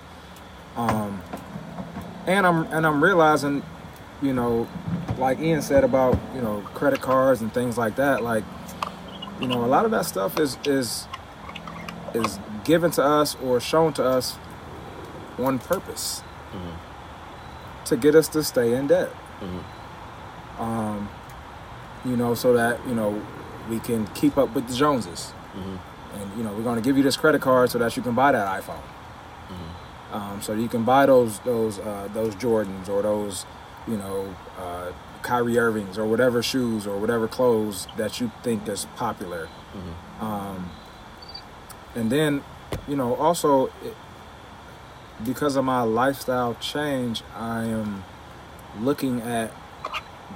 [0.77, 1.23] Um,
[2.27, 3.63] and I'm and I'm realizing,
[4.23, 4.69] you know,
[5.19, 8.23] like Ian said about you know credit cards and things like that.
[8.23, 8.45] Like,
[9.41, 11.07] you know, a lot of that stuff is is
[12.15, 14.39] is given to us or shown to us
[15.39, 17.85] on purpose mm-hmm.
[17.85, 19.11] to get us to stay in debt.
[19.41, 20.63] Mm-hmm.
[20.63, 21.09] Um,
[22.05, 23.21] you know, so that you know
[23.69, 25.33] we can keep up with the Joneses.
[25.55, 25.77] Mm-hmm.
[26.19, 28.15] And you know, we're going to give you this credit card so that you can
[28.15, 28.81] buy that iPhone.
[30.15, 33.45] Um, so you can buy those those uh, those Jordans or those,
[33.89, 38.87] you know, uh, Kyrie Irvings or whatever shoes or whatever clothes that you think is
[38.95, 39.49] popular.
[40.21, 40.71] Um,
[41.97, 42.45] and then,
[42.87, 43.97] you know, also it,
[45.25, 48.05] because of my lifestyle change, I am
[48.81, 49.51] looking at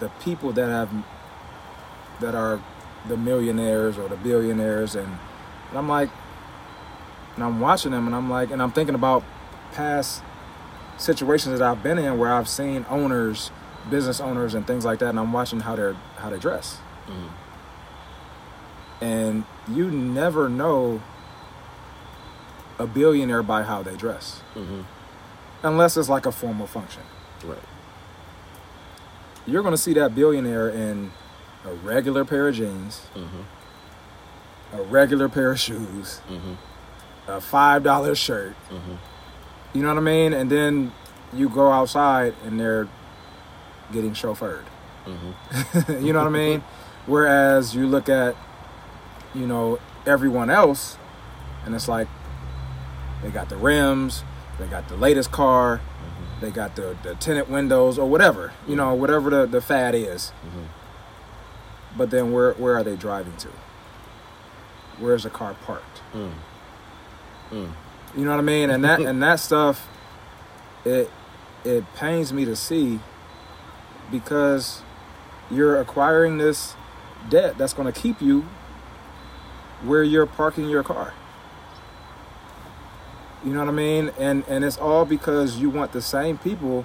[0.01, 0.91] the people that have
[2.21, 2.61] that are
[3.07, 5.07] the millionaires or the billionaires and,
[5.71, 6.11] and I'm like
[7.37, 9.23] and I'm watching them and I'm like and I'm thinking about
[9.79, 10.23] past
[10.97, 13.53] situations that I've been in where I've seen owners,
[13.88, 16.79] business owners and things like that and I'm watching how they're how they dress.
[17.07, 17.29] Mm-hmm.
[19.05, 21.01] And you never know
[22.81, 24.43] a billionaire by how they dress.
[24.57, 24.81] Mm-hmm.
[25.62, 27.03] Unless it's like a formal function.
[27.45, 27.59] Right.
[29.47, 31.12] You're going to see that billionaire in
[31.64, 34.77] a regular pair of jeans, mm-hmm.
[34.77, 36.21] a regular pair of shoes,
[37.29, 38.57] a five dollar shirt.
[39.72, 40.33] You know what I mean?
[40.33, 40.92] And then
[41.33, 42.88] you go outside and they're
[43.92, 44.64] getting chauffeured.
[45.07, 46.04] Mm-hmm.
[46.07, 46.62] you know what I mean?
[47.07, 48.37] Whereas you look at,
[49.35, 50.96] you know, everyone else,
[51.64, 52.09] and it's like
[53.22, 54.24] they got the rims,
[54.59, 56.40] they got the latest car, mm-hmm.
[56.40, 59.00] they got the, the tinted windows or whatever, you know, mm-hmm.
[59.00, 60.33] whatever the, the fad is.
[61.96, 63.48] But then where where are they driving to?
[64.98, 66.02] Where's the car parked?
[66.12, 66.33] Mm.
[67.50, 67.72] Mm.
[68.16, 68.71] You know what I mean?
[68.71, 69.88] And that and that stuff
[70.85, 71.11] it
[71.64, 73.01] it pains me to see
[74.11, 74.83] because
[75.51, 76.75] you're acquiring this
[77.29, 78.47] debt that's going to keep you
[79.83, 81.14] where you're parking your car.
[83.44, 84.11] You know what I mean?
[84.18, 86.85] And and it's all because you want the same people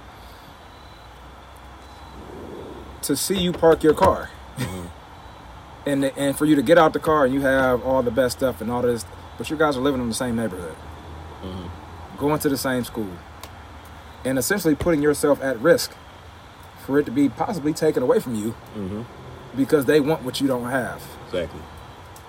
[3.01, 4.29] to see you park your car.
[4.57, 5.89] Mm-hmm.
[5.89, 8.37] and and for you to get out the car and you have all the best
[8.37, 9.03] stuff and all this,
[9.37, 10.75] but you guys are living in the same neighborhood,
[12.23, 13.11] going to the same school,
[14.23, 15.91] and essentially putting yourself at risk
[16.85, 19.01] for it to be possibly taken away from you mm-hmm.
[19.57, 21.03] because they want what you don't have.
[21.25, 21.61] Exactly.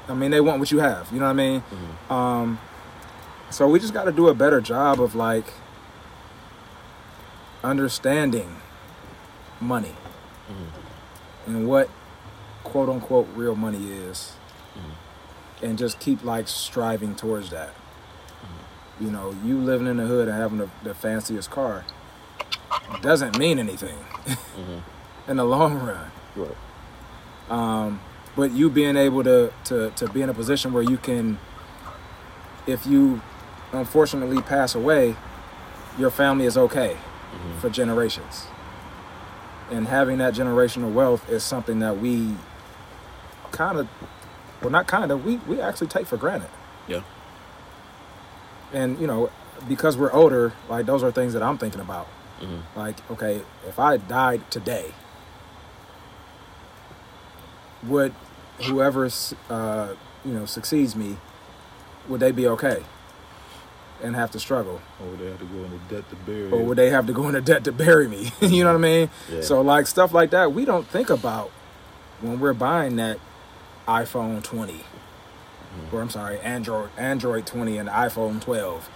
[0.09, 1.11] I mean, they want what you have.
[1.13, 1.61] You know what I mean?
[1.61, 2.13] Mm-hmm.
[2.13, 2.59] Um,
[3.51, 5.47] so we just got to do a better job of like
[7.63, 8.57] understanding
[9.61, 9.95] money
[10.51, 11.51] mm-hmm.
[11.51, 11.89] and what
[12.65, 14.33] quote unquote real money is,
[15.63, 17.75] and just keep like striving towards that.
[19.01, 21.85] You know, you living in the hood and having the, the fanciest car
[23.03, 23.97] doesn't mean anything
[25.29, 26.11] in the long run.
[26.37, 26.57] Right.
[27.51, 28.01] Um,
[28.37, 31.39] but you being able to, to to be in a position where you can,
[32.67, 33.21] if you
[33.73, 35.17] unfortunately pass away,
[35.99, 36.97] your family is okay
[37.61, 38.47] for generations.
[39.71, 42.35] And having that generational wealth is something that we
[43.51, 43.89] kind of,
[44.61, 46.51] well, not kind of, we we actually take for granted.
[46.87, 47.03] Yeah.
[48.73, 49.31] And you know,
[49.69, 52.09] because we're older, like those are things that I'm thinking about.
[52.77, 54.93] Like, okay, if I died today,
[57.85, 58.13] would
[58.65, 59.09] whoever
[59.49, 61.17] uh, you know succeeds me,
[62.09, 62.83] would they be okay
[64.03, 66.51] and have to struggle, Or would they have to go into debt to bury?
[66.51, 68.31] or would they have to go into debt to bury me?
[68.41, 69.11] you know what I mean?
[69.33, 69.41] Yeah.
[69.41, 71.51] So like stuff like that, we don't think about
[72.21, 73.19] when we're buying that
[73.89, 74.81] iPhone 20.
[75.93, 78.89] Or I'm sorry, Android Android 20 and iPhone 12.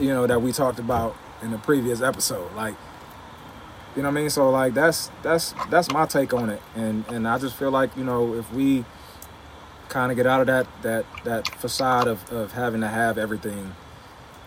[0.00, 2.52] You know that we talked about in the previous episode.
[2.54, 2.74] Like,
[3.96, 4.30] you know what I mean?
[4.30, 6.62] So like that's that's that's my take on it.
[6.74, 8.84] And and I just feel like you know if we
[9.88, 13.74] kind of get out of that that that facade of of having to have everything,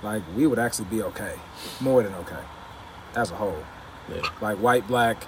[0.04, 1.36] like we would actually be okay,
[1.80, 2.44] more than okay,
[3.16, 3.64] as a whole.
[4.14, 4.22] Yeah.
[4.42, 5.24] Like white, black,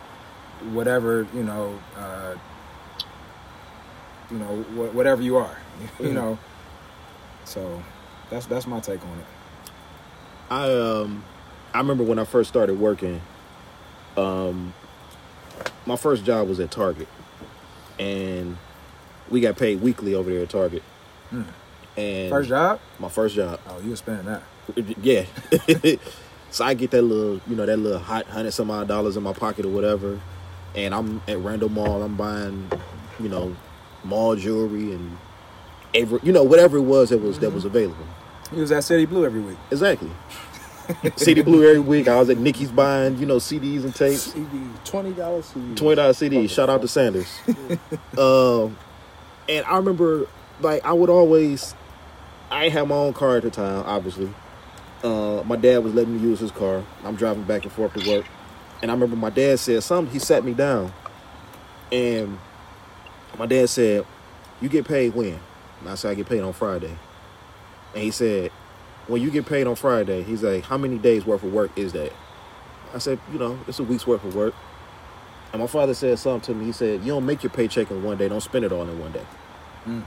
[0.71, 1.79] whatever you know.
[1.95, 2.36] Uh,
[4.29, 5.57] you know, wh- whatever you are,
[5.99, 6.37] you know.
[7.45, 7.81] So
[8.29, 9.25] that's that's my take on it.
[10.49, 11.23] I um
[11.73, 13.21] I remember when I first started working,
[14.15, 14.73] um
[15.85, 17.07] my first job was at Target.
[17.99, 18.57] And
[19.29, 20.83] we got paid weekly over there at Target.
[21.29, 21.43] Hmm.
[21.97, 22.79] And First job?
[22.99, 23.59] my first job.
[23.67, 24.43] Oh, you were spending that.
[25.01, 25.25] Yeah.
[26.49, 29.23] So I get that little, you know, that little hot hundred some odd dollars in
[29.23, 30.19] my pocket or whatever,
[30.75, 32.01] and I'm at Randall Mall.
[32.01, 32.71] I'm buying,
[33.19, 33.55] you know,
[34.05, 35.17] mall jewelry and
[35.93, 38.06] every, you know, whatever it was that was that was available.
[38.54, 39.58] He was at City Blue every week.
[39.71, 40.10] Exactly.
[41.17, 42.08] City Blue every week.
[42.08, 44.32] I was at Nikki's buying, you know, CDs and tapes.
[44.34, 44.47] CD,
[44.86, 45.76] twenty dollars CD.
[45.76, 46.50] Twenty dollar CDs.
[46.50, 47.39] Shout out to Sanders.
[48.17, 48.78] um,
[49.50, 50.28] and I remember,
[50.62, 51.76] like, I would always.
[52.50, 54.30] I had my own car at the time, obviously.
[55.04, 56.84] Uh, my dad was letting me use his car.
[57.04, 58.26] I'm driving back and forth to work,
[58.82, 60.12] and I remember my dad said something.
[60.12, 60.93] He sat me down,
[61.91, 62.39] and
[63.38, 64.06] my dad said,
[64.62, 65.39] "You get paid when?"
[65.79, 66.97] And I said, "I get paid on Friday."
[67.93, 68.51] And he said,
[69.07, 71.93] "When you get paid on Friday, he's like, how many days worth of work is
[71.93, 72.11] that?"
[72.93, 74.53] I said, "You know, it's a week's worth of work."
[75.53, 76.65] And my father said something to me.
[76.65, 78.27] He said, "You don't make your paycheck in one day.
[78.27, 79.25] Don't spend it all in one day."
[79.87, 80.03] Mm.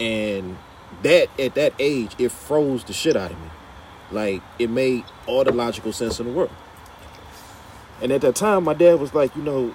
[0.00, 0.56] And
[1.02, 3.48] that at that age, it froze the shit out of me.
[4.10, 6.50] Like it made all the logical sense in the world.
[8.02, 9.74] And at that time, my dad was like, you know,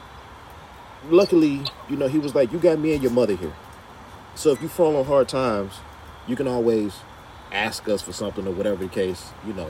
[1.09, 3.53] luckily, you know, he was like, you got me and your mother here.
[4.39, 5.73] So if you fall on hard times,
[6.25, 6.95] you can always
[7.51, 9.67] ask us for something or whatever the case, you know.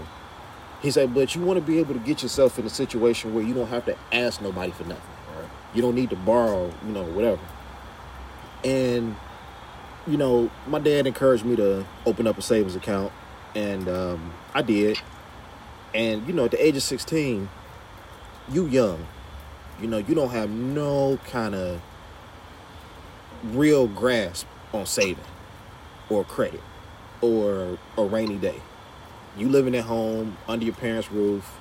[0.79, 3.43] He said, but you want to be able to get yourself in a situation where
[3.43, 5.01] you don't have to ask nobody for nothing.
[5.73, 7.41] You don't need to borrow, you know, whatever.
[8.63, 9.15] And,
[10.05, 13.11] you know, my dad encouraged me to open up a savings account,
[13.55, 15.01] and um, I did.
[15.95, 17.49] And, you know, at the age of 16,
[18.49, 19.07] you young.
[19.81, 21.81] You know, you don't have no kind of
[23.43, 25.23] real grasp on saving
[26.09, 26.61] or credit
[27.21, 28.61] or a rainy day.
[29.37, 31.57] You living at home under your parents' roof.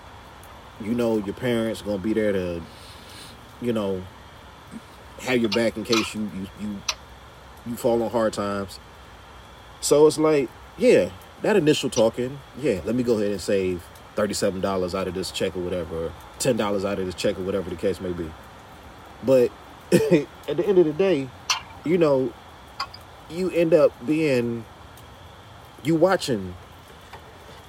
[0.81, 2.62] You know your parents gonna be there to,
[3.61, 4.03] you know,
[5.21, 6.83] have your back in case you you you,
[7.66, 8.79] you fall on hard times.
[9.81, 11.11] So it's like, yeah,
[11.42, 15.31] that initial talking, yeah, let me go ahead and save thirty-seven dollars out of this
[15.31, 18.31] check or whatever, ten dollars out of this check or whatever the case may be.
[19.25, 19.51] But
[19.92, 21.29] at the end of the day,
[21.85, 22.33] you know,
[23.31, 24.64] you end up being
[25.83, 26.55] you watching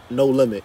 [0.10, 0.64] No Limit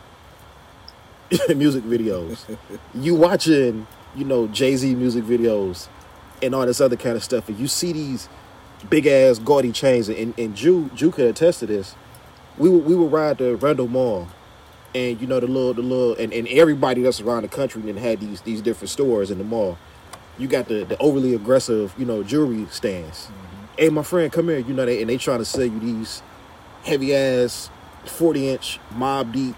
[1.54, 2.56] music videos.
[2.94, 5.88] you watching, you know, Jay Z music videos
[6.42, 8.28] and all this other kind of stuff, and you see these
[8.90, 11.94] big ass gaudy chains, and and Jew Jew could attest to this.
[12.58, 14.28] We would we would ride to Randall Mall,
[14.94, 17.96] and you know the little the little and, and everybody that's around the country then
[17.96, 19.78] had these these different stores in the mall.
[20.38, 23.26] You got the the overly aggressive, you know, jewelry stands.
[23.26, 23.53] Mm-hmm.
[23.76, 24.58] Hey, my friend, come here.
[24.58, 26.22] You know they and they trying to sell you these
[26.84, 27.70] heavy ass
[28.04, 29.56] forty inch Mobb Deep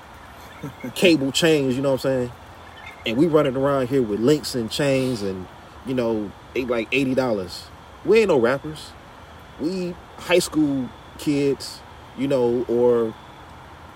[0.95, 1.77] cable chains.
[1.77, 2.33] You know what I'm saying?
[3.05, 5.47] And we running around here with links and chains and
[5.85, 7.67] you know they like eighty dollars.
[8.07, 8.91] We ain't no rappers.
[9.61, 11.81] We high school kids,
[12.17, 13.15] you know, or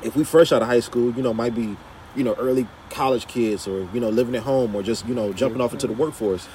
[0.02, 1.76] if we fresh out of high school, you know, might be,
[2.14, 5.32] you know, early college kids or, you know, living at home or just, you know,
[5.32, 6.48] jumping off into the workforce.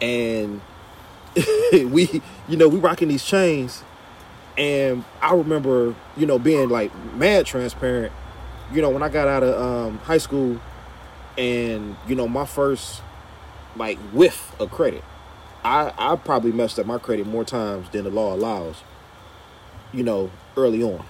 [0.00, 0.60] And
[1.72, 3.82] we, you know, we rocking these chains.
[4.56, 8.12] And I remember, you know, being like mad transparent.
[8.72, 10.60] You know, when I got out of um, high school
[11.36, 13.02] and, you know, my first
[13.76, 15.04] like whiff of credit,
[15.62, 18.82] I, I probably messed up my credit more times than the law allows,
[19.92, 21.04] you know, early on.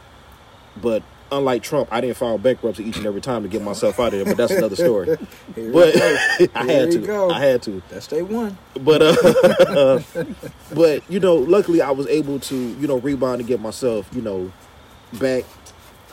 [0.76, 4.06] But unlike Trump, I didn't file bankruptcy each and every time to get myself out
[4.06, 4.24] of there.
[4.24, 5.16] But that's another story.
[5.56, 5.96] But.
[6.54, 6.98] I had to.
[6.98, 7.30] go.
[7.30, 7.82] I had to.
[7.88, 8.58] That's day one.
[8.80, 10.00] But uh,
[10.74, 14.22] but you know, luckily I was able to you know rebound and get myself you
[14.22, 14.52] know
[15.14, 15.44] back,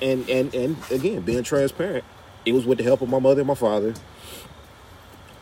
[0.01, 2.03] and and and again being transparent,
[2.45, 3.93] it was with the help of my mother and my father.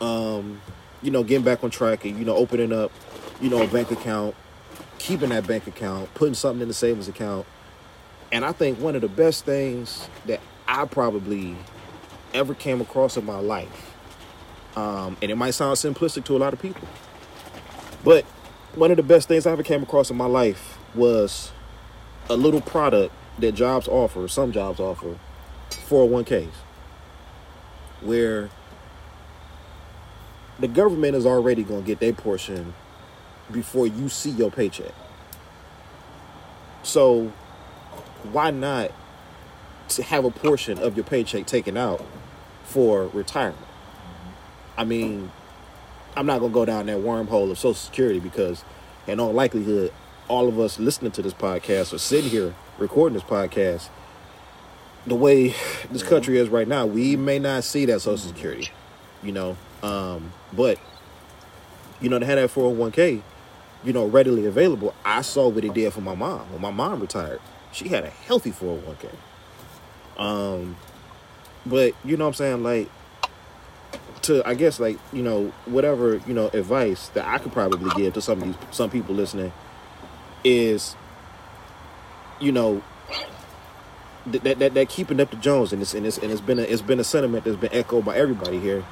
[0.00, 0.60] Um,
[1.00, 2.90] you know, getting back on track and you know opening up,
[3.40, 4.34] you know, a bank account,
[4.98, 7.46] keeping that bank account, putting something in the savings account,
[8.32, 11.54] and I think one of the best things that I probably
[12.32, 13.94] ever came across in my life,
[14.74, 16.88] um, and it might sound simplistic to a lot of people,
[18.02, 18.24] but
[18.74, 21.52] one of the best things I ever came across in my life was
[22.30, 25.18] a little product that jobs offer, some jobs offer,
[25.70, 26.48] 401ks,
[28.00, 28.48] where
[30.58, 32.72] the government is already going to get their portion
[33.50, 34.92] before you see your paycheck.
[36.82, 37.32] So,
[38.32, 38.92] why not
[39.90, 42.04] to have a portion of your paycheck taken out
[42.64, 43.66] for retirement?
[44.76, 45.30] I mean,
[46.16, 48.64] I'm not gonna go down that wormhole of Social Security because,
[49.06, 49.92] in all likelihood,
[50.28, 53.88] all of us listening to this podcast or sitting here recording this podcast,
[55.06, 55.54] the way
[55.90, 58.70] this country is right now, we may not see that Social Security,
[59.22, 59.56] you know.
[59.82, 60.78] Um, but
[62.00, 63.22] you know, to have that 401k,
[63.84, 66.50] you know, readily available, I saw what it did for my mom.
[66.52, 67.40] When my mom retired,
[67.72, 69.10] she had a healthy 401k.
[70.16, 70.76] Um,
[71.66, 72.88] but you know what I'm saying, like
[74.22, 78.14] to I guess like you know whatever you know advice that I could probably give
[78.14, 79.52] to some of these some people listening
[80.44, 80.96] is
[82.40, 82.82] you know
[84.30, 86.58] th- that that, that keeping up the Jones and it's and it's and it's been
[86.58, 88.84] a, it's been a sentiment that's been echoed by everybody here.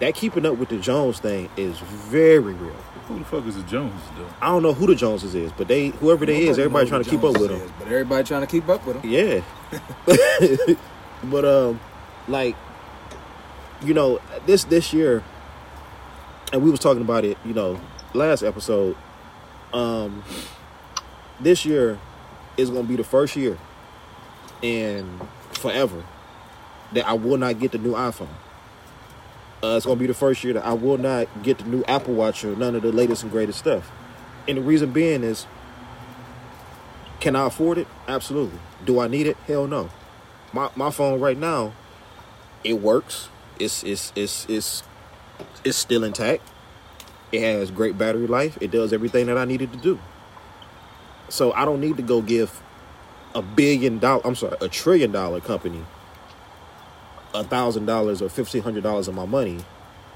[0.00, 2.74] That keeping up with the Jones thing is very real.
[3.08, 4.28] Who the fuck is the Joneses though?
[4.42, 7.04] I don't know who the Joneses is, but they whoever they is, everybody trying who
[7.04, 7.72] to keep up Jones with is, them.
[7.78, 9.10] But everybody trying to keep up with them.
[9.10, 9.40] Yeah.
[11.24, 11.80] but um
[12.28, 12.56] like
[13.82, 15.22] you know, this this year
[16.52, 17.80] and we was talking about it, you know,
[18.12, 18.96] last episode.
[19.72, 20.22] Um
[21.40, 21.98] this year
[22.56, 23.58] is going to be the first year
[24.62, 25.20] and
[25.52, 26.02] forever
[26.92, 28.28] that I will not get the new iPhone.
[29.62, 32.14] Uh, it's to be the first year that I will not get the new Apple
[32.14, 33.90] Watch or none of the latest and greatest stuff.
[34.46, 35.46] And the reason being is
[37.20, 37.88] can I afford it?
[38.06, 38.58] Absolutely.
[38.84, 39.36] Do I need it?
[39.46, 39.90] Hell no.
[40.52, 41.72] My my phone right now,
[42.62, 43.30] it works.
[43.58, 44.82] It's it's it's it's
[45.64, 46.42] it's still intact.
[47.32, 48.58] It has great battery life.
[48.60, 49.98] It does everything that I needed to do.
[51.28, 52.62] So I don't need to go give
[53.34, 55.84] a billion dollar I'm sorry, a trillion dollar company
[57.40, 59.64] a thousand dollars or fifteen hundred dollars of my money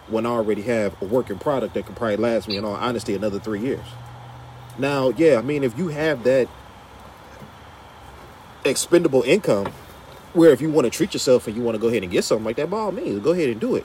[0.08, 3.14] when I already have a working product that can probably last me in all honesty
[3.14, 3.84] another three years.
[4.78, 6.48] Now, yeah, I mean if you have that
[8.64, 9.72] expendable income
[10.32, 12.24] where if you want to treat yourself and you want to go ahead and get
[12.24, 13.84] something like that, by all means, go ahead and do it.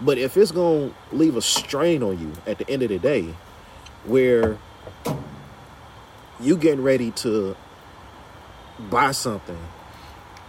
[0.00, 2.98] But if it's going to leave a strain on you at the end of the
[2.98, 3.34] day,
[4.04, 4.58] where
[6.40, 7.56] you getting ready to
[8.90, 9.58] buy something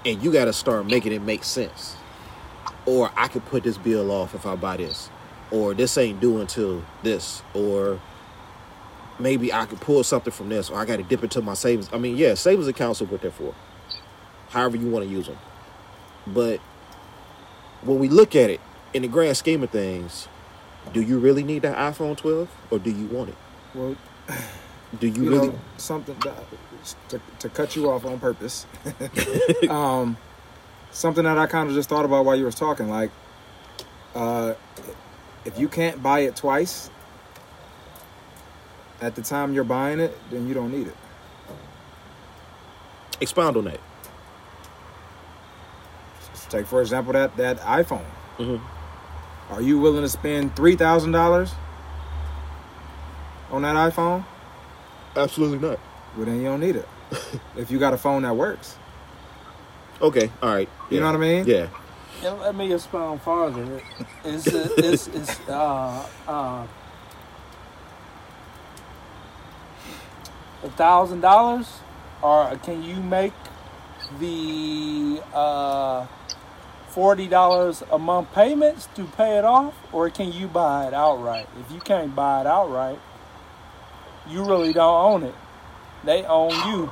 [0.06, 1.96] and you got to start making it make sense,
[2.86, 5.10] or I could put this bill off if I buy this,
[5.52, 8.00] or this ain't due until this, or
[9.20, 11.90] maybe I could pull something from this, or I got to dip into my savings.
[11.94, 13.54] I mean, yeah, savings accounts are what they're for.
[14.50, 15.38] However you want to use them.
[16.28, 16.60] But
[17.82, 18.62] when we look at it
[18.94, 20.28] in the grand scheme of things,
[20.92, 23.36] do you really need that iPhone 12, or do you want it?
[23.74, 23.96] Well,
[25.00, 25.48] Do you, you really?
[25.48, 26.44] know, something that,
[27.10, 28.68] to, to cut you off on purpose.
[29.70, 30.18] um,
[30.94, 33.12] something that I kind of just thought about while you were talking, like,
[34.16, 34.54] uh,
[35.46, 36.90] if you can't buy it twice
[39.02, 40.96] at the time you're buying it, then you don't need it.
[43.20, 43.80] Expound on that.
[46.50, 48.06] Take for example that that iPhone.
[48.38, 48.62] Mhm.
[49.50, 51.52] Are you willing to spend three thousand dollars
[53.52, 54.24] on that iPhone?
[55.16, 55.80] Absolutely not.
[56.16, 56.88] Well, then you don't need it.
[57.58, 58.78] if you got a phone that works,
[60.04, 60.68] Okay, all right.
[60.90, 61.00] you yeah.
[61.00, 61.46] know what I mean?
[61.48, 61.70] Yeah.
[62.26, 63.82] And let me expound farther.
[64.26, 66.68] It's it's it's uh uh
[70.62, 71.70] a thousand dollars,
[72.22, 73.32] or can you make
[74.20, 76.06] the uh
[76.90, 81.48] forty dollars a month payments to pay it off, or can you buy it outright?
[81.62, 83.00] If you can't buy it outright,
[84.28, 85.36] you really don't own it.
[86.04, 86.92] They own you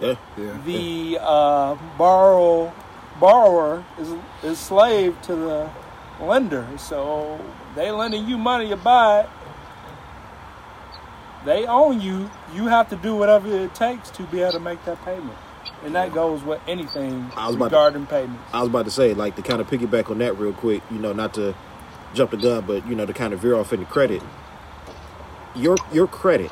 [0.00, 0.14] Yeah.
[0.36, 0.58] Yeah.
[0.64, 2.72] the uh, borrow
[3.20, 4.12] borrower is
[4.42, 5.70] is slave to the
[6.20, 6.66] lender.
[6.78, 7.40] So
[7.74, 9.28] they lending you money to buy it.
[11.44, 12.30] They own you.
[12.54, 15.36] You have to do whatever it takes to be able to make that payment,
[15.84, 18.42] and that goes with anything I was about to- regarding payments.
[18.52, 20.98] I was about to say, like, to kind of piggyback on that real quick, you
[20.98, 21.54] know, not to
[22.14, 24.22] jump the gun, but you know, to kind of veer off into credit.
[25.56, 26.50] Your your credit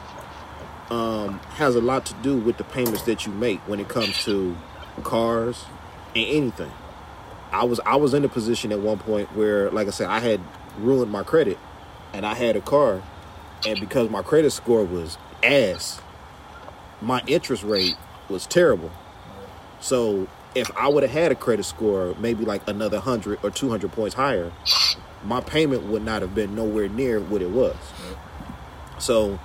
[0.90, 4.24] um, has a lot to do with the payments that you make when it comes
[4.24, 4.56] to
[5.02, 5.64] cars
[6.14, 6.72] and anything.
[7.52, 10.20] I was I was in a position at one point where, like I said, I
[10.20, 10.40] had
[10.78, 11.58] ruined my credit,
[12.12, 13.02] and I had a car,
[13.66, 16.00] and because my credit score was ass,
[17.00, 17.96] my interest rate
[18.28, 18.90] was terrible.
[19.80, 23.92] So if I would have had a credit score maybe like another 100 or 200
[23.92, 24.52] points higher,
[25.24, 27.76] my payment would not have been nowhere near what it was.
[28.98, 29.38] So,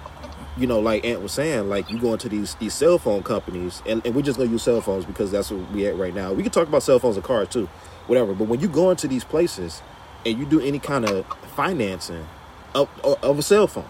[0.57, 3.81] you know, like Ant was saying, like you go into these these cell phone companies,
[3.85, 6.31] and, and we're just gonna use cell phones because that's what we at right now.
[6.31, 7.67] We can talk about cell phones and cars too,
[8.07, 8.33] whatever.
[8.33, 9.81] But when you go into these places
[10.25, 11.25] and you do any kind of
[11.55, 12.25] financing
[12.73, 13.89] of, of a cell phone,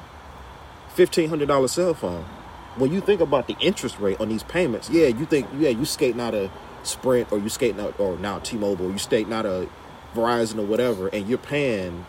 [0.89, 2.25] fifteen hundred dollar cell phone,
[2.77, 5.85] when you think about the interest rate on these payments, yeah, you think yeah you
[5.85, 6.49] skating out a
[6.83, 9.67] Sprint or you skating out or now T-Mobile, you skating out a
[10.13, 12.05] Verizon or whatever, and you're paying,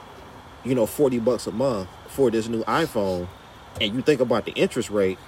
[0.65, 3.29] you know, forty bucks a month for this new iPhone,
[3.81, 5.18] and you think about the interest rate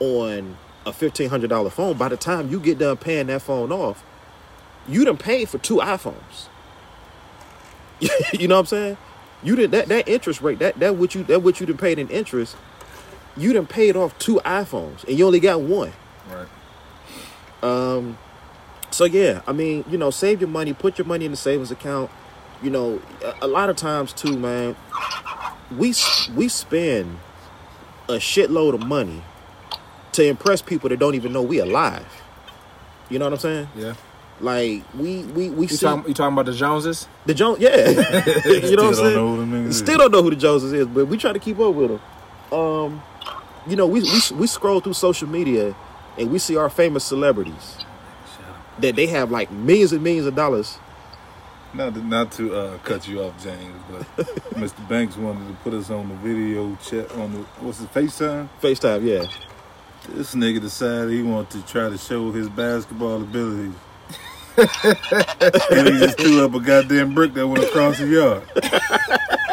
[0.00, 0.56] on
[0.86, 1.96] a fifteen hundred dollar phone.
[1.98, 4.04] By the time you get done paying that phone off,
[4.88, 6.48] you done paid for two iPhones.
[8.32, 8.96] you know what I'm saying?
[9.42, 11.98] You did that that interest rate that that what you that what you done paid
[11.98, 12.56] in interest.
[13.36, 15.92] You done paid off two iPhones and you only got one.
[16.30, 16.48] Right.
[17.62, 18.18] Um,
[18.92, 21.70] So yeah, I mean, you know, save your money, put your money in the savings
[21.70, 22.10] account.
[22.62, 24.76] You know, a, a lot of times too, man,
[25.70, 25.94] we
[26.34, 27.18] we spend
[28.08, 29.22] a shitload of money
[30.12, 32.06] to impress people that don't even know we alive.
[33.10, 33.68] You know what I'm saying?
[33.76, 33.94] Yeah.
[34.40, 37.08] Like we we we You see talking, you talking about the Joneses?
[37.26, 37.76] the Jones, yeah.
[38.46, 39.14] you know what I'm Still don't saying?
[39.14, 39.74] know who them niggas.
[39.74, 42.00] Still don't know who the Joneses is, but we try to keep up with them.
[42.58, 43.02] Um,
[43.66, 45.74] you know, we, we we scroll through social media
[46.16, 47.76] and we see our famous celebrities
[48.78, 50.78] that they have like millions and millions of dollars.
[51.78, 54.02] Not to, not to uh, cut you off, James, but
[54.56, 54.88] Mr.
[54.88, 58.48] Banks wanted to put us on the video chat on the what's it FaceTime.
[58.60, 59.24] FaceTime, yeah.
[60.08, 63.74] This nigga decided he wanted to try to show his basketball abilities.
[64.56, 68.42] and he just threw up a goddamn brick that went across the yard.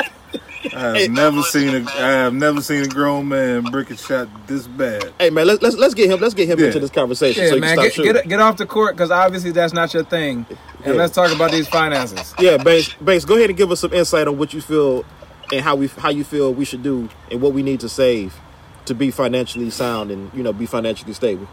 [0.75, 4.27] I have never seen a I have never seen a grown man brick a shot
[4.47, 5.13] this bad.
[5.19, 6.67] Hey man, let's let's let's get him let's get him Yeah.
[6.67, 8.21] into this conversation Yeah, so he man, can get, stop shooting.
[8.21, 10.45] get get off the court because obviously that's not your thing.
[10.83, 11.01] And Yeah.
[11.01, 12.33] let's talk about these finances.
[12.39, 15.05] Yeah, Banks, Banks, go ahead and give us some insight on what you feel
[15.51, 18.35] and how we how you feel we should do and what we need to save
[18.85, 21.47] to be financially sound and you know be financially stable.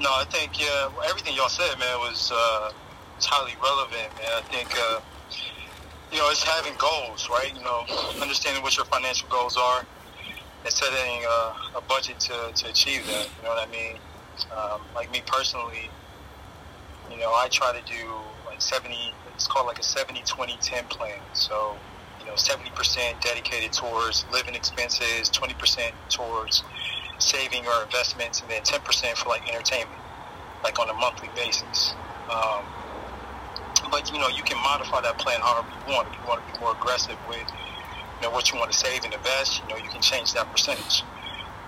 [0.00, 2.70] No, I think yeah, everything y'all said, man, was uh,
[3.16, 4.30] it's highly relevant, man.
[4.36, 5.00] I think uh,
[6.12, 7.52] you know it's having goals, right?
[7.54, 7.84] You know,
[8.20, 9.84] understanding what your financial goals are
[10.64, 13.28] and setting uh, a budget to, to achieve that.
[13.36, 13.96] You know what I mean?
[14.56, 15.90] Um, like me personally,
[17.10, 18.06] you know, I try to do
[18.46, 19.12] like seventy.
[19.34, 21.18] It's called like a 70-20-10 plan.
[21.32, 21.76] So.
[22.20, 26.62] You know, 70% dedicated towards living expenses, 20% towards
[27.18, 30.00] saving or investments, and then 10% for like entertainment,
[30.62, 31.94] like on a monthly basis.
[32.30, 32.64] Um,
[33.90, 36.08] but you know, you can modify that plan however you want.
[36.08, 37.46] If you want to be more aggressive with,
[38.20, 40.50] you know, what you want to save and invest, you know, you can change that
[40.50, 41.02] percentage.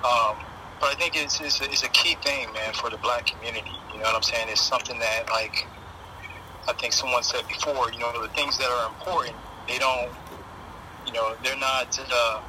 [0.05, 0.37] Um,
[0.81, 3.71] but I think it's, it's, a, it's a key thing, man, for the black community.
[3.93, 4.49] You know what I'm saying?
[4.49, 5.67] It's something that, like,
[6.69, 9.37] I think someone said before, you know, the things that are important,
[9.69, 10.11] they don't,
[11.07, 12.41] you know, they're not uh,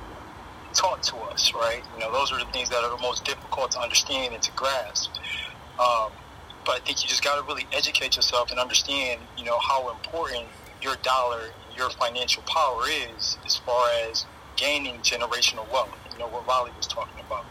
[0.74, 1.82] taught to us, right?
[1.94, 4.52] You know, those are the things that are the most difficult to understand and to
[4.54, 5.12] grasp.
[5.80, 6.12] Um,
[6.66, 9.90] but I think you just got to really educate yourself and understand, you know, how
[9.92, 10.46] important
[10.82, 15.90] your dollar, your financial power is as far as gaining generational wealth.
[16.12, 17.46] You know, what Raleigh was talking about.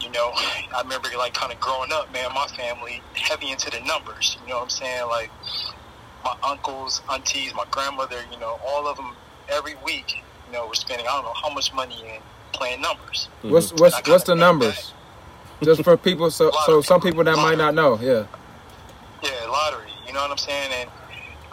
[0.00, 3.80] You know, I remember like kind of growing up, man, my family heavy into the
[3.80, 4.38] numbers.
[4.42, 5.06] You know what I'm saying?
[5.08, 5.30] Like
[6.24, 9.14] my uncles, aunties, my grandmother, you know, all of them
[9.48, 12.20] every week, you know, were spending I don't know how much money in
[12.52, 13.28] playing numbers.
[13.42, 14.92] What's what's what's the numbers?
[15.62, 17.98] Just for people, so so some people that might not know.
[18.00, 18.26] Yeah.
[19.22, 19.90] Yeah, lottery.
[20.06, 20.70] You know what I'm saying?
[20.72, 20.90] And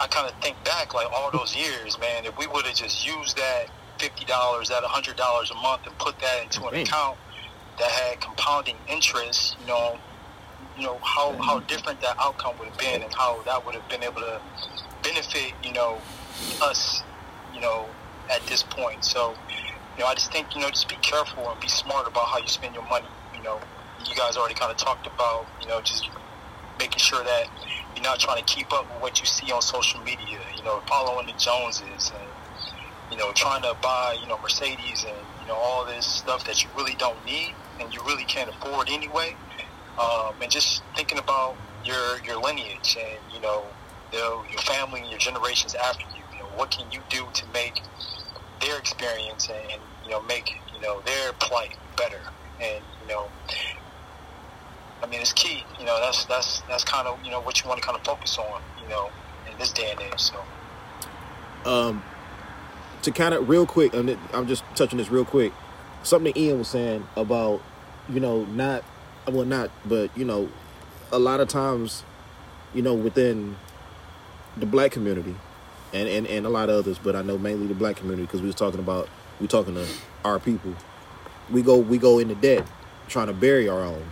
[0.00, 2.24] I kind of think back, like all those years, man.
[2.24, 3.66] If we would have just used that
[3.98, 6.82] fifty dollars, that hundred dollars a month, and put that into an Man.
[6.82, 7.18] account
[7.78, 9.98] that had compounding interest, you know,
[10.78, 13.88] you know how how different that outcome would have been, and how that would have
[13.88, 14.40] been able to
[15.02, 15.98] benefit, you know,
[16.62, 17.02] us,
[17.54, 17.86] you know,
[18.30, 19.04] at this point.
[19.04, 19.34] So,
[19.96, 22.38] you know, I just think, you know, just be careful and be smart about how
[22.38, 23.06] you spend your money.
[23.34, 23.60] You know,
[24.08, 26.08] you guys already kind of talked about, you know, just
[26.78, 27.48] making sure that
[27.94, 30.38] you're not trying to keep up with what you see on social media.
[30.56, 32.28] You know, following the Joneses and
[33.10, 36.62] you know trying to buy you know Mercedes and you know all this stuff that
[36.62, 39.34] you really don't need and you really can't afford anyway.
[39.98, 43.64] Um, and just thinking about your your lineage and you know
[44.12, 44.18] the,
[44.50, 46.22] your family and your generations after you.
[46.32, 47.80] You know, what can you do to make
[48.60, 52.20] their experience and, you know make you know their plight better
[52.60, 53.28] and you know
[55.02, 55.64] I mean, it's key.
[55.78, 58.04] You know, that's that's that's kind of you know what you want to kind of
[58.04, 58.62] focus on.
[58.82, 59.10] You know,
[59.50, 60.20] in this day and age.
[60.20, 60.42] So
[61.66, 62.02] um,
[63.02, 65.52] to kind of real quick, and I'm just touching this real quick.
[66.02, 67.60] Something Ian was saying about,
[68.08, 68.84] you know, not,
[69.26, 70.48] well, not, but you know,
[71.10, 72.04] a lot of times,
[72.72, 73.56] you know, within
[74.56, 75.34] the black community,
[75.92, 78.40] and and and a lot of others, but I know mainly the black community because
[78.40, 79.08] we was talking about
[79.40, 79.86] we talking to
[80.24, 80.74] our people.
[81.50, 82.66] We go we go into debt
[83.08, 84.04] trying to bury our own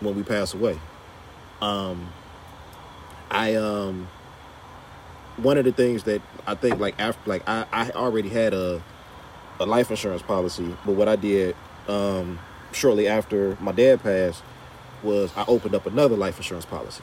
[0.00, 0.78] when we pass away.
[1.60, 2.12] Um,
[3.30, 4.08] I um
[5.36, 8.82] one of the things that I think like after like I, I already had a
[9.58, 11.54] a life insurance policy, but what I did
[11.88, 12.38] um
[12.72, 14.42] shortly after my dad passed
[15.02, 17.02] was I opened up another life insurance policy.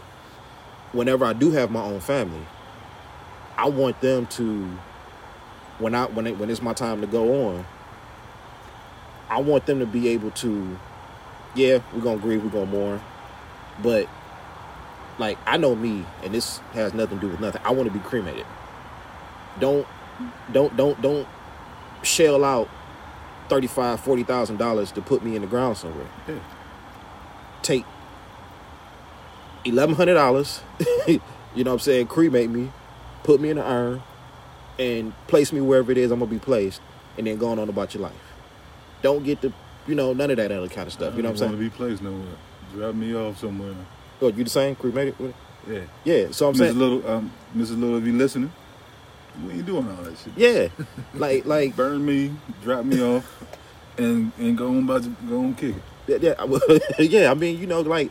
[0.92, 2.46] Whenever I do have my own family,
[3.58, 4.78] I want them to
[5.80, 7.66] when I when it, when it's my time to go on,
[9.30, 10.80] I want them to be able to
[11.58, 13.02] yeah, we're gonna grieve, we're gonna mourn,
[13.82, 14.08] but
[15.18, 17.62] like I know me, and this has nothing to do with nothing.
[17.66, 18.46] I want to be cremated.
[19.60, 19.88] Don't,
[20.52, 21.28] don't, don't, don't
[22.04, 22.70] shell out
[23.50, 26.08] thirty-five, forty thousand dollars to put me in the ground somewhere.
[26.28, 26.40] Yeah.
[27.64, 27.86] Take
[29.66, 30.62] eleven hundred dollars.
[31.08, 31.20] you
[31.56, 32.08] know what I'm saying?
[32.08, 32.72] Cremate me,
[33.24, 34.04] put me in an urn,
[34.78, 36.82] and place me wherever it is I'm gonna be placed,
[37.18, 38.14] and then going on about your life.
[39.02, 39.54] Don't get the,
[39.88, 41.16] you know, none of that other kind of stuff.
[41.16, 41.70] You know what I'm Want saying?
[41.70, 42.36] to be placed nowhere.
[42.74, 43.74] Drop me off somewhere.
[44.22, 45.16] Oh, you the same cremated?
[45.70, 45.82] Yeah.
[46.04, 46.28] Yeah.
[46.32, 46.58] So I'm Mrs.
[46.58, 47.80] saying, Little, um, Mrs.
[47.80, 48.52] Little, if you listening,
[49.46, 50.34] we ain't doing all that shit.
[50.36, 50.68] yeah,
[51.14, 52.34] like like Burn me,
[52.64, 53.44] drop me off,
[53.98, 55.84] and and go on about to, go on kick it.
[56.08, 57.32] Yeah, yeah, I yeah.
[57.32, 58.10] I mean, you know, like,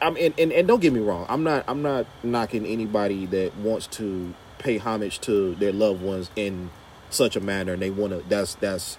[0.00, 1.26] I'm and, and and don't get me wrong.
[1.28, 6.30] I'm not I'm not knocking anybody that wants to pay homage to their loved ones
[6.36, 6.70] in
[7.10, 8.24] such a manner, and they want to.
[8.28, 8.96] That's that's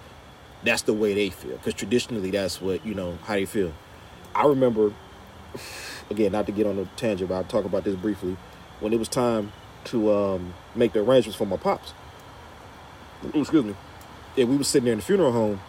[0.64, 3.72] that's the way they feel because traditionally that's what you know how they feel.
[4.34, 4.92] I remember,
[6.10, 8.36] again, not to get on a tangent, but I'll talk about this briefly.
[8.80, 9.52] When it was time
[9.84, 11.92] to um, make the arrangements for my pops,
[13.34, 13.74] Ooh, excuse me,
[14.36, 15.60] yeah, we were sitting there in the funeral home,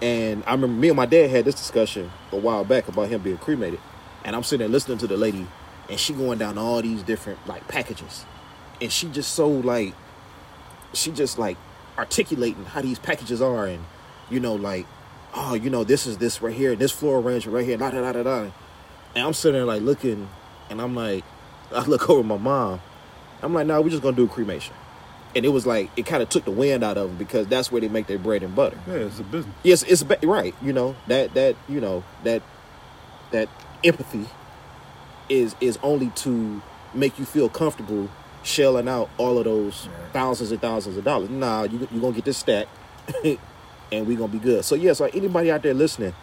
[0.00, 3.22] and I remember me and my dad had this discussion a while back about him
[3.22, 3.78] being cremated.
[4.24, 5.46] And I'm sitting there listening to the lady,
[5.88, 8.24] and she going down all these different like packages,
[8.80, 9.94] and she just so like,
[10.92, 11.56] she just like
[11.98, 13.84] articulating how these packages are, and
[14.30, 14.86] you know like,
[15.34, 17.90] oh you know this is this right here, and this floor arrangement right here, da
[17.90, 18.50] da da da da.
[19.14, 20.28] And I'm sitting there like looking,
[20.70, 21.24] and I'm like,
[21.72, 22.80] I look over my mom,
[23.42, 24.74] I'm like, no, nah, we're just gonna do a cremation.
[25.34, 27.72] And it was like it kind of took the wind out of them because that's
[27.72, 28.78] where they make their bread and butter.
[28.86, 29.54] Yeah, it's a business.
[29.62, 30.54] Yes, it's ba- right.
[30.60, 32.42] You know that that you know that
[33.30, 33.48] that
[33.82, 34.26] empathy
[35.28, 36.60] is is only to
[36.94, 38.10] make you feel comfortable
[38.42, 40.12] shelling out all of those Right.
[40.12, 41.30] thousands and thousands of dollars.
[41.30, 42.66] Nah, you you gonna get this stack,
[43.24, 44.64] and we're gonna be good.
[44.64, 46.14] So yeah, so anybody out there listening,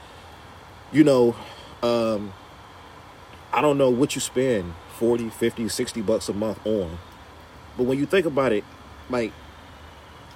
[0.91, 1.36] you know,
[1.84, 2.34] um,
[3.53, 6.97] I don't know what you spend 40, 50, 60 bucks a month on,
[7.78, 8.63] but when you think about it,
[9.09, 9.32] like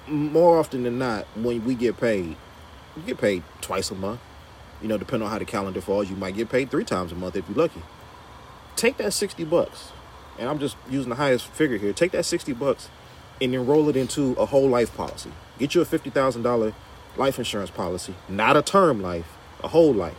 [0.07, 2.35] more often than not, when we get paid,
[2.95, 4.19] you get paid twice a month.
[4.81, 7.15] You know, depending on how the calendar falls, you might get paid three times a
[7.15, 7.81] month if you're lucky.
[8.75, 9.91] Take that 60 bucks,
[10.39, 11.93] and I'm just using the highest figure here.
[11.93, 12.89] Take that 60 bucks
[13.41, 15.31] and enroll it into a whole life policy.
[15.59, 16.73] Get you a $50,000
[17.17, 20.17] life insurance policy, not a term life, a whole life.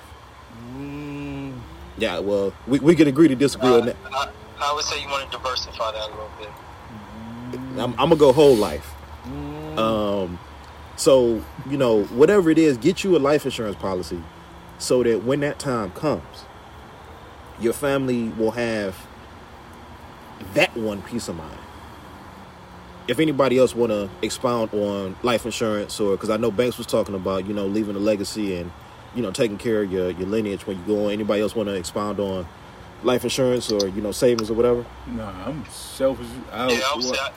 [0.77, 1.59] Mm,
[1.99, 3.97] Yeah, well, we, we can agree to disagree on Uh, that.
[4.13, 6.49] I, I would say you want to diversify that a little bit.
[7.81, 8.93] I'm, I'm gonna go whole life.
[9.79, 10.39] Um,
[10.97, 14.23] so you know, whatever it is, get you a life insurance policy,
[14.79, 16.45] so that when that time comes,
[17.61, 18.95] your family will have
[20.55, 21.59] that one peace of mind.
[23.07, 26.87] If anybody else want to expound on life insurance, or because I know Banks was
[26.87, 28.71] talking about, you know, leaving a legacy and
[29.15, 31.13] you know taking care of your your lineage when you go on.
[31.13, 32.47] Anybody else want to expound on
[33.03, 34.87] life insurance or you know savings or whatever?
[35.09, 36.27] Nah, I'm selfish.
[36.51, 37.23] I, Yeah, I would what- say.
[37.23, 37.31] I,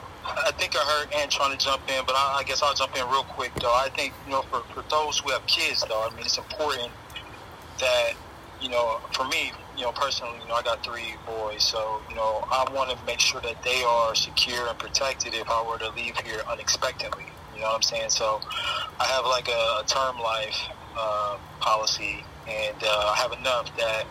[0.47, 2.97] I think I heard Ann trying to jump in, but I, I guess I'll jump
[2.97, 3.53] in real quick.
[3.61, 6.37] Though I think you know, for, for those who have kids, though, I mean, it's
[6.37, 6.91] important
[7.79, 8.13] that
[8.61, 12.15] you know, for me, you know, personally, you know, I got three boys, so you
[12.15, 15.77] know, I want to make sure that they are secure and protected if I were
[15.77, 17.25] to leave here unexpectedly.
[17.53, 18.09] You know what I'm saying?
[18.09, 18.41] So,
[18.99, 20.57] I have like a, a term life
[20.97, 24.05] uh, policy, and uh, I have enough that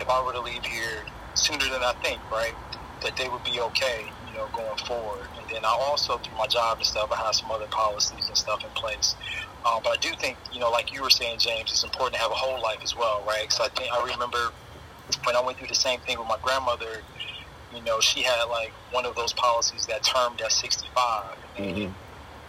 [0.00, 1.04] if I were to leave here
[1.34, 2.54] sooner than I think, right,
[3.02, 5.28] that they would be okay, you know, going forward.
[5.38, 8.36] And then I also, through my job and stuff, I have some other policies and
[8.36, 9.14] stuff in place.
[9.64, 12.20] Um, but I do think, you know, like you were saying, James, it's important to
[12.20, 13.42] have a whole life as well, right?
[13.42, 14.50] Because I think I remember
[15.24, 17.02] when I went through the same thing with my grandmother.
[17.74, 21.94] You know, she had like one of those policies that termed at 65, and Mhm.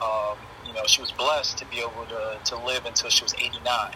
[0.02, 3.34] um, you know, she was blessed to be able to, to live until she was
[3.36, 3.96] 89.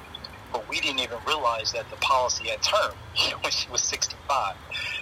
[0.54, 2.94] But we didn't even realize that the policy had term
[3.42, 4.56] when she was 65.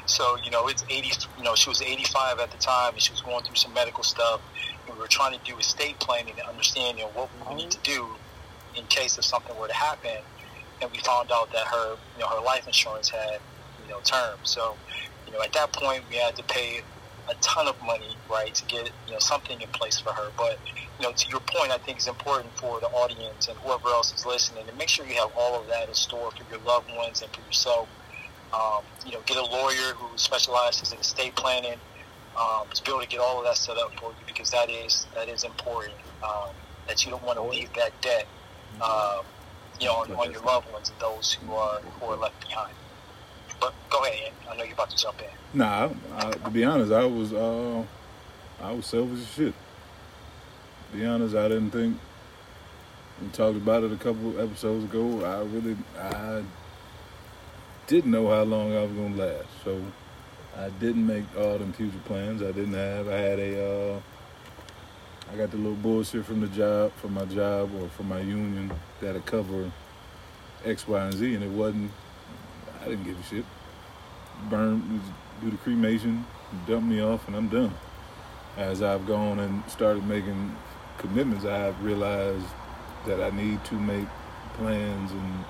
[0.08, 3.12] So, you know, it's 80, you know, she was 85 at the time and she
[3.12, 4.42] was going through some medical stuff.
[4.88, 7.70] And we were trying to do estate planning and understand, you know, what we need
[7.72, 8.16] to do
[8.76, 10.18] in case if something were to happen.
[10.82, 13.40] And we found out that her, you know, her life insurance had,
[13.84, 14.38] you know, term.
[14.44, 14.76] So,
[15.26, 16.82] you know, at that point we had to pay
[17.30, 20.32] a ton of money, right, to get, you know, something in place for her.
[20.38, 20.60] But,
[21.00, 24.14] you know, to your point, I think it's important for the audience and whoever else
[24.14, 26.94] is listening to make sure you have all of that in store for your loved
[26.96, 27.88] ones and for yourself.
[28.54, 31.80] Um, you know, get a lawyer who specializes in estate planning
[32.40, 34.70] um, to be able to get all of that set up for you because that
[34.70, 35.96] is that is important.
[36.24, 36.50] Um,
[36.88, 38.28] that you don't want to leave that debt,
[38.82, 39.26] um,
[39.80, 42.74] you know, on, on your loved ones and those who are who are left behind.
[43.60, 44.32] But go ahead.
[44.50, 45.58] I know you're about to jump in.
[45.58, 47.84] Nah, I, to be honest, I was uh,
[48.62, 49.54] I was selfish as shit.
[50.92, 51.98] To be honest, I didn't think
[53.22, 55.24] we talked about it a couple episodes ago.
[55.26, 56.44] I really I
[57.88, 59.82] didn't know how long I was gonna last, so
[60.58, 62.42] I didn't make all them future plans.
[62.42, 63.08] I didn't have.
[63.08, 63.96] I had a.
[63.96, 64.02] Uh,
[65.32, 68.72] I got the little bullshit from the job, from my job or from my union
[69.02, 69.72] that'll cover
[70.64, 71.92] X, Y, and Z, and it wasn't.
[72.82, 73.46] I didn't give a shit.
[74.50, 75.02] burn,
[75.42, 76.26] do the cremation,
[76.68, 77.74] dump me off, and I'm done.
[78.58, 80.56] As I've gone and started making
[80.98, 82.46] commitments, I've realized
[83.06, 84.08] that I need to make
[84.54, 85.46] plans and,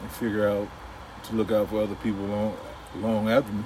[0.00, 0.68] and figure out
[1.24, 2.56] to look out for other people long,
[2.96, 3.64] long after me.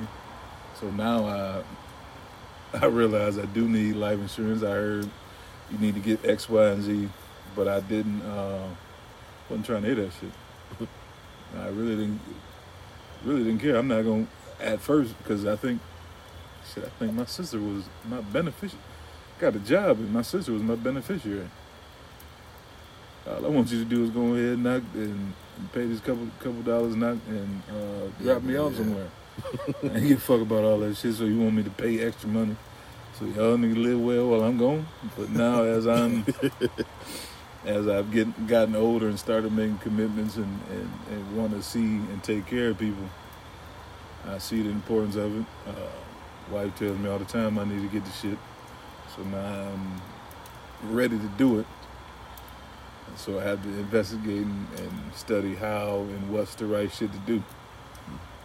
[0.81, 1.63] So now I
[2.75, 4.63] I realize I do need life insurance.
[4.63, 5.11] I heard
[5.73, 7.09] you need to get X, Y, and Z,
[7.57, 8.23] but I didn't.
[8.23, 8.69] Uh,
[9.49, 10.89] wasn't trying to hear that shit.
[11.59, 12.21] I really didn't.
[13.25, 13.77] Really didn't care.
[13.77, 14.27] I'm not gonna
[14.61, 15.81] at first because I think,
[16.73, 16.85] shit.
[16.85, 18.83] I think my sister was my beneficiary.
[19.39, 21.49] Got a job and my sister was my beneficiary.
[23.27, 25.33] All I want you to do is go ahead and knock and
[25.73, 28.79] pay these couple couple dollars knock and uh, drop me off Yeah.
[28.79, 29.09] somewhere.
[29.85, 31.15] I ain't give a fuck about all that shit.
[31.15, 32.57] So you want me to pay extra money
[33.23, 34.87] so y'all niggas live well while I'm gone?
[35.17, 36.27] But now as I'm
[37.65, 41.81] as I've get, gotten older and started making commitments and, and, and want to see
[41.81, 43.05] and take care of people,
[44.27, 45.47] I see the importance of it.
[45.69, 48.39] Uh, wife tells me all the time I need to get the shit.
[49.15, 51.67] So now I'm ready to do it.
[53.07, 57.13] And so I have to investigate and, and study how and what's the right shit
[57.13, 57.43] to do.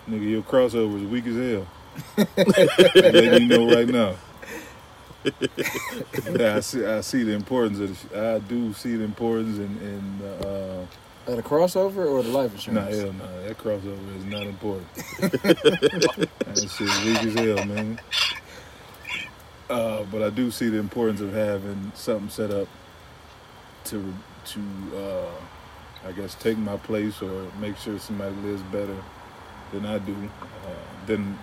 [0.08, 1.68] Nigga, your crossover is weak as hell.
[2.38, 4.16] I'm letting you know right now.
[6.40, 6.86] yeah, I see.
[6.86, 8.10] I see the importance of.
[8.10, 9.78] The I do see the importance in.
[9.82, 10.86] in uh,
[11.28, 12.96] At a crossover or the life insurance?
[12.96, 14.88] nah, hell no, that crossover is not important.
[15.20, 18.00] that shit weak as hell, man.
[19.70, 22.68] Uh, but I do see the importance of having something set up
[23.86, 24.14] to
[24.46, 24.62] to
[24.96, 28.96] uh, I guess take my place or make sure somebody lives better
[29.74, 30.16] than I do.
[30.66, 30.70] Uh,
[31.06, 31.38] then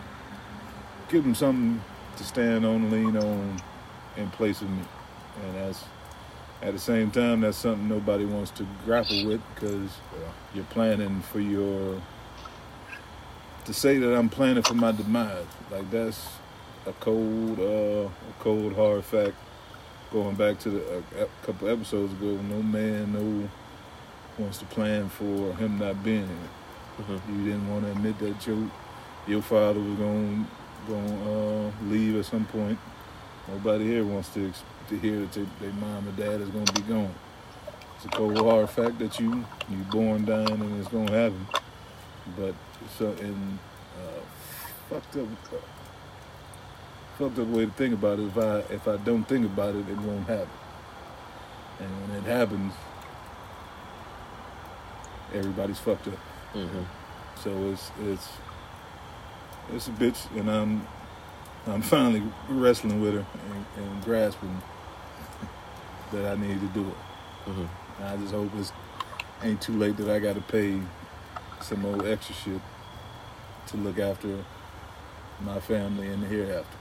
[1.09, 1.82] give them something
[2.16, 3.61] to stand on, lean on,
[4.17, 4.83] in place of me,
[5.45, 5.85] and that's
[6.62, 9.91] at the same time that's something nobody wants to grapple with because
[10.55, 12.01] you're planning for your
[13.65, 16.27] to say that I'm planning for my demise like that's
[16.87, 18.11] a cold uh, a
[18.41, 19.35] cold hard fact.
[20.12, 23.49] Going back to the, a, a couple episodes ago no man no
[24.39, 27.07] wants to plan for him not being here.
[27.07, 27.21] Mhm.
[27.37, 28.71] you didn't want to admit that your
[29.27, 30.47] your father was going
[30.87, 32.79] going uh, leave at some point
[33.49, 34.53] nobody here wants to
[34.89, 37.15] to hear that their mom or dad is going to be gone.
[37.97, 41.47] It's a cold hard fact that you you born dying and it's going to happen.
[42.37, 42.55] But
[42.99, 43.59] so in
[44.01, 44.21] uh,
[44.91, 45.57] fucked up uh,
[47.19, 48.27] fucked up way to think about it.
[48.27, 50.49] If I if I don't think about it it won't happen.
[51.81, 52.73] And when it happens
[55.33, 56.19] everybody's fucked up.
[56.53, 56.85] Hmm
[57.45, 58.29] so it's it's
[59.73, 60.87] it's a bitch, and I'm
[61.67, 63.27] I'm finally wrestling with her
[63.77, 64.61] and, and grasping
[66.12, 67.51] that I need to do it.
[67.51, 67.69] Mhm.
[68.03, 68.73] I just hope it's
[69.43, 70.81] ain't too late that I got to pay
[71.61, 72.61] some old extra shit
[73.69, 74.45] to look after
[75.41, 76.77] my family in the hereafter.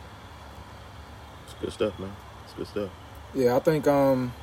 [1.46, 2.16] It's good stuff, man.
[2.44, 2.90] It's good stuff.
[3.34, 4.34] Yeah, I think um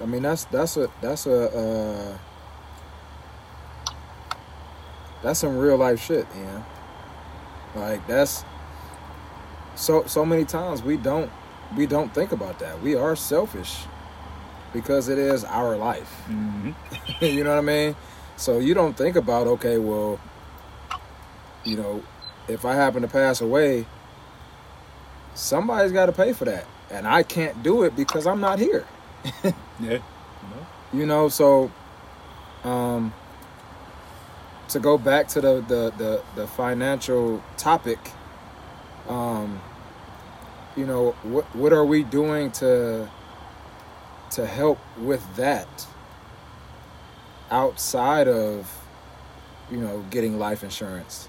[0.00, 2.18] I mean that's that's a that's a uh
[5.22, 6.62] that's some real life shit, yeah.
[7.74, 8.44] Like that's
[9.80, 11.30] so so many times we don't
[11.76, 12.82] we don't think about that.
[12.82, 13.78] We are selfish
[14.72, 16.22] because it is our life.
[16.28, 16.72] Mm-hmm.
[17.24, 17.96] you know what I mean?
[18.36, 20.20] So you don't think about okay, well,
[21.64, 22.02] you know,
[22.46, 23.86] if I happen to pass away,
[25.34, 28.86] somebody's got to pay for that, and I can't do it because I'm not here.
[29.80, 30.00] Yeah.
[30.92, 31.70] You know, so
[32.64, 33.14] um,
[34.68, 37.98] to go back to the the the, the financial topic,
[39.08, 39.58] um,
[40.76, 43.08] you know, what what are we doing to
[44.32, 45.86] to help with that
[47.50, 48.72] outside of
[49.70, 51.28] you know getting life insurance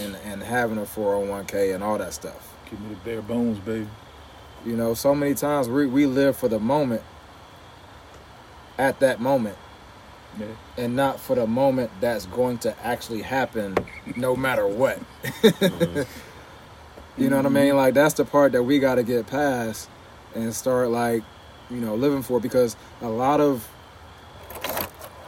[0.00, 3.88] and and having a 401k and all that stuff Give me the bare bones, baby.
[4.64, 7.02] you know so many times we, we live for the moment
[8.78, 9.56] at that moment
[10.38, 10.46] Yeah.
[10.78, 13.76] and not for the moment that's going to actually happen
[14.16, 14.98] no matter what
[15.44, 16.04] uh-huh.
[17.16, 17.76] You know what i mean?
[17.76, 19.88] Like that's the part that we got to get past
[20.34, 21.22] and start like
[21.70, 23.68] you know living for because a lot of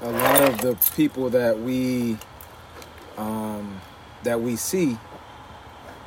[0.03, 2.19] a lot of the people that we
[3.17, 3.81] um
[4.25, 4.99] that we see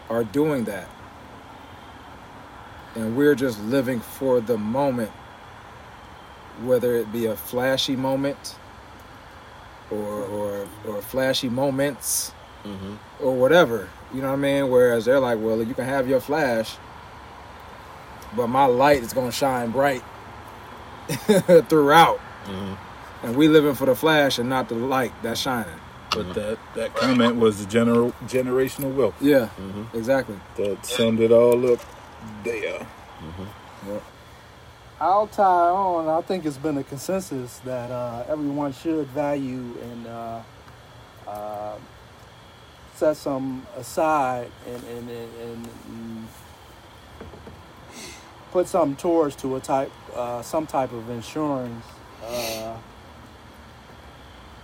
[0.10, 0.88] are doing that.
[2.96, 5.12] And we're just living for the moment
[6.64, 8.56] whether it be a flashy moment
[9.92, 12.32] or or or flashy moments
[12.64, 13.90] hmm or whatever.
[14.14, 14.70] You know what I mean?
[14.70, 16.78] Whereas they're like, well, you can have your flash,
[18.36, 20.04] but my light is gonna shine bright
[21.70, 22.20] throughout.
[22.46, 22.74] hmm
[23.24, 25.80] And we living for the flash and not the light that's shining.
[26.12, 29.16] But that that comment was the general generational wealth.
[29.22, 29.94] Yeah, Mhm.
[29.94, 30.40] exactly.
[30.56, 31.80] That summed it all up
[32.44, 32.88] there.
[35.02, 36.10] I'll tie on.
[36.10, 40.40] I think it's been a consensus that uh, everyone should value and uh,
[41.28, 41.76] uh,
[43.00, 46.28] set some aside and, and, and, and,
[48.52, 51.86] put some towards to a type, uh, some type of insurance
[52.26, 52.76] uh,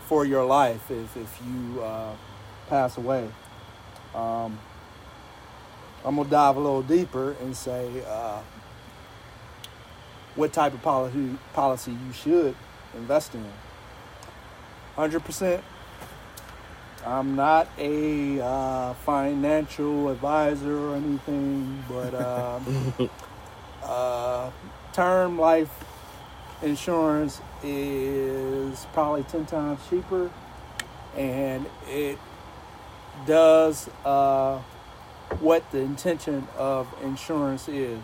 [0.08, 2.12] for your life if, if you uh,
[2.68, 3.30] pass away.
[4.16, 4.58] Um,
[6.04, 8.04] I'm gonna dive a little deeper and say.
[8.08, 8.42] Uh,
[10.36, 12.56] what type of policy policy you should
[12.96, 13.46] invest in.
[14.96, 15.64] Hundred percent.
[17.06, 23.10] I'm not a uh, financial advisor or anything, but um,
[23.84, 24.50] uh,
[24.92, 25.70] term life
[26.64, 30.32] insurance is probably ten times cheaper,
[31.16, 32.18] and it
[33.28, 34.60] does uh,
[35.40, 38.00] what the intention of insurance is.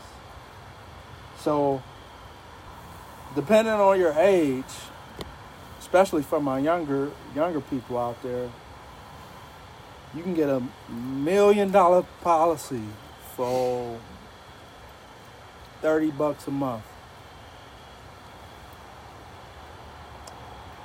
[1.39, 1.82] So
[3.34, 4.66] depending on your age,
[5.80, 8.49] especially for my younger younger people out there,
[10.16, 12.84] you can get a million dollar policy
[13.36, 13.99] for
[15.82, 16.84] thirty bucks a month.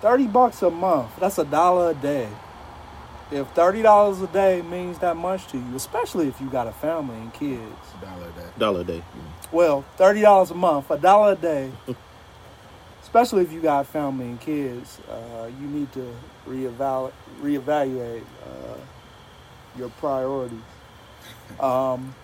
[0.01, 2.29] Thirty bucks a month, that's a dollar a day.
[3.33, 6.73] If thirty dollars a day means that much to you, especially if you got a
[6.73, 7.63] family and kids,
[8.01, 8.49] Dollar a day.
[8.59, 9.03] Dollar a day.
[9.51, 11.73] well, thirty dollars a month, a dollar a day.
[13.03, 16.13] Especially if you got family and kids, uh, you need to
[16.47, 18.77] reevaluate reevaluate uh,
[19.79, 20.59] your priorities.
[21.61, 22.15] Um,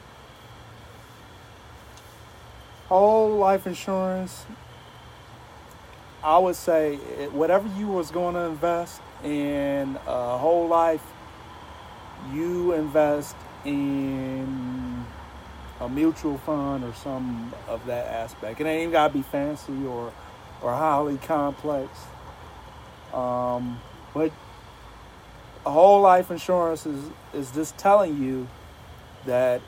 [2.88, 4.44] whole life insurance.
[6.22, 6.96] I would say
[7.32, 11.02] whatever you was going to invest in uh, whole life,
[12.32, 13.34] you invest
[13.64, 15.04] in
[15.80, 18.60] a mutual fund or some of that aspect.
[18.60, 20.12] It ain't gotta be fancy or
[20.60, 21.90] or highly complex.
[23.12, 23.80] Um,
[24.14, 24.32] but a
[25.70, 28.48] whole life insurance is is just telling you
[29.26, 29.60] that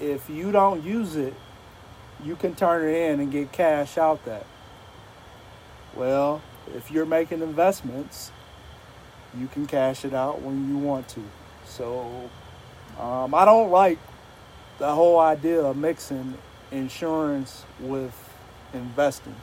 [0.00, 1.34] if you don't use it,
[2.22, 4.46] you can turn it in and get cash out that.
[5.94, 6.42] Well,
[6.74, 8.32] if you're making investments,
[9.38, 11.22] you can cash it out when you want to.
[11.66, 12.30] So
[12.98, 13.98] um, I don't like
[14.78, 16.36] the whole idea of mixing
[16.70, 18.14] insurance with
[18.72, 19.36] investing.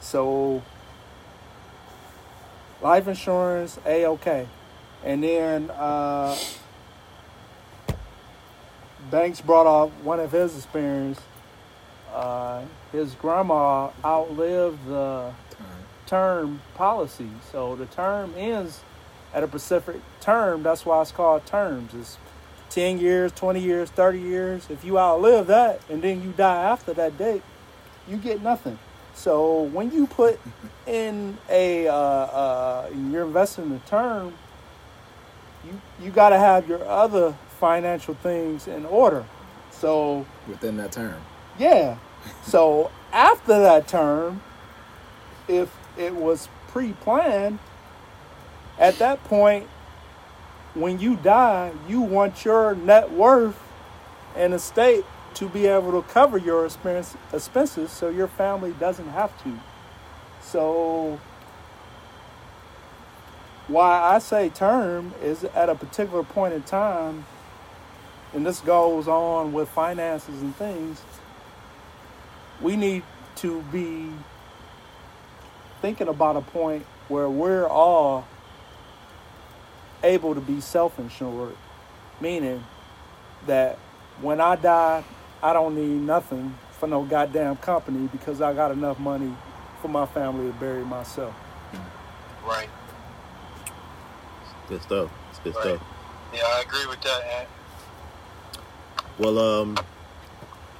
[0.00, 0.62] So
[2.80, 4.46] life insurance, a okay,
[5.04, 6.36] and then uh,
[9.10, 11.20] Banks brought up one of his experience.
[12.12, 15.32] Uh, his grandma outlived the
[16.06, 18.80] term policy, so the term ends
[19.32, 20.62] at a specific term.
[20.62, 21.92] That's why it's called terms.
[21.94, 22.18] It's
[22.70, 24.66] 10 years, 20 years, 30 years.
[24.70, 27.42] If you outlive that and then you die after that date,
[28.08, 28.78] you get nothing.
[29.14, 30.40] So when you put
[30.86, 34.34] in a, uh, uh, you're investing in a term,
[35.68, 39.24] you, you got to have your other financial things in order.
[39.70, 41.20] So, Within that term.
[41.58, 41.96] yeah.
[42.42, 44.42] So after that term,
[45.46, 47.58] if it was pre-planned,
[48.78, 49.66] at that point,
[50.74, 53.58] when you die, you want your net worth
[54.36, 55.04] and estate
[55.34, 59.58] to be able to cover your expense, expenses so your family doesn't have to.
[60.42, 61.18] So
[63.68, 67.26] why I say term is at a particular point in time,
[68.34, 71.00] and this goes on with finances and things,
[72.60, 73.02] we need
[73.36, 74.10] to be
[75.80, 78.26] thinking about a point where we're all
[80.02, 81.56] able to be self-insured,
[82.20, 82.64] meaning
[83.46, 83.78] that
[84.20, 85.04] when I die,
[85.42, 89.32] I don't need nothing for no goddamn company because I got enough money
[89.80, 91.34] for my family to bury myself.
[92.44, 92.68] Right.
[94.68, 95.10] Good stuff.
[95.30, 95.64] It's good Right.
[95.64, 95.82] stuff.
[96.34, 97.46] Yeah, I agree with that.
[99.18, 99.78] Well, um,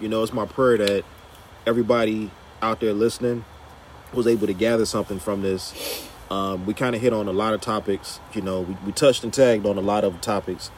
[0.01, 1.05] you know, it's my prayer that
[1.67, 2.31] everybody
[2.63, 3.45] out there listening
[4.13, 6.07] was able to gather something from this.
[6.31, 8.21] Um, we kind of hit on a lot of topics.
[8.35, 10.71] You know, we, we touched and tagged on a lot of topics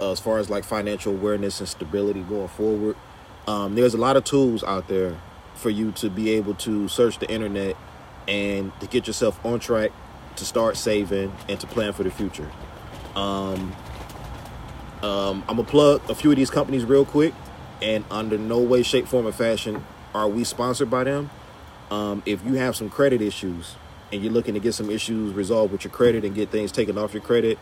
[0.00, 2.96] uh, as far as like financial awareness and stability going forward.
[3.46, 5.16] Um, there's a lot of tools out there
[5.54, 7.76] for you to be able to search the internet
[8.28, 9.90] and to get yourself on track
[10.38, 12.50] to start saving and to plan for the future.
[13.14, 13.74] Um,
[15.02, 17.34] um, I'm gonna plug a few of these companies real quick,
[17.80, 19.84] and under no way, shape, form, or fashion
[20.14, 21.30] are we sponsored by them.
[21.90, 23.76] Um, if you have some credit issues,
[24.12, 26.96] and you're looking to get some issues resolved with your credit and get things taken
[26.96, 27.58] off your credit,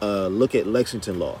[0.00, 1.38] uh, look at Lexington Law.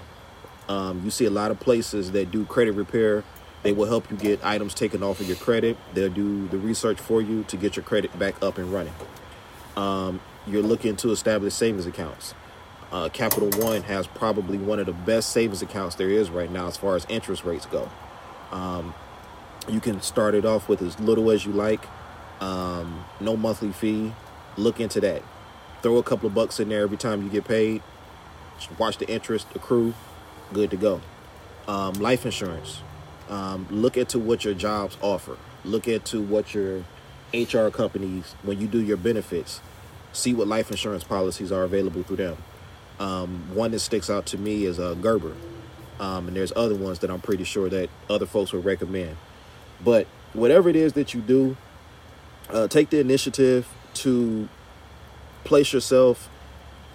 [0.68, 3.24] Um, you see a lot of places that do credit repair.
[3.62, 5.76] They will help you get items taken off of your credit.
[5.94, 8.94] They'll do the research for you to get your credit back up and running.
[9.76, 12.34] Um, you're looking to establish savings accounts.
[12.92, 16.66] Uh, Capital One has probably one of the best savings accounts there is right now
[16.66, 17.88] as far as interest rates go.
[18.50, 18.94] Um,
[19.68, 21.84] you can start it off with as little as you like,
[22.40, 24.12] um, no monthly fee.
[24.56, 25.22] Look into that.
[25.82, 27.82] Throw a couple of bucks in there every time you get paid.
[28.78, 29.94] Watch the interest accrue.
[30.52, 31.00] Good to go.
[31.68, 32.82] Um, life insurance.
[33.28, 35.36] Um, look into what your jobs offer.
[35.64, 36.84] Look into what your
[37.32, 39.60] HR companies, when you do your benefits,
[40.12, 42.36] see what life insurance policies are available through them.
[42.98, 45.34] Um, one that sticks out to me is uh, Gerber,
[45.98, 49.16] um, and there's other ones that I'm pretty sure that other folks would recommend.
[49.82, 51.56] But whatever it is that you do,
[52.50, 54.48] uh, take the initiative to
[55.44, 56.28] place yourself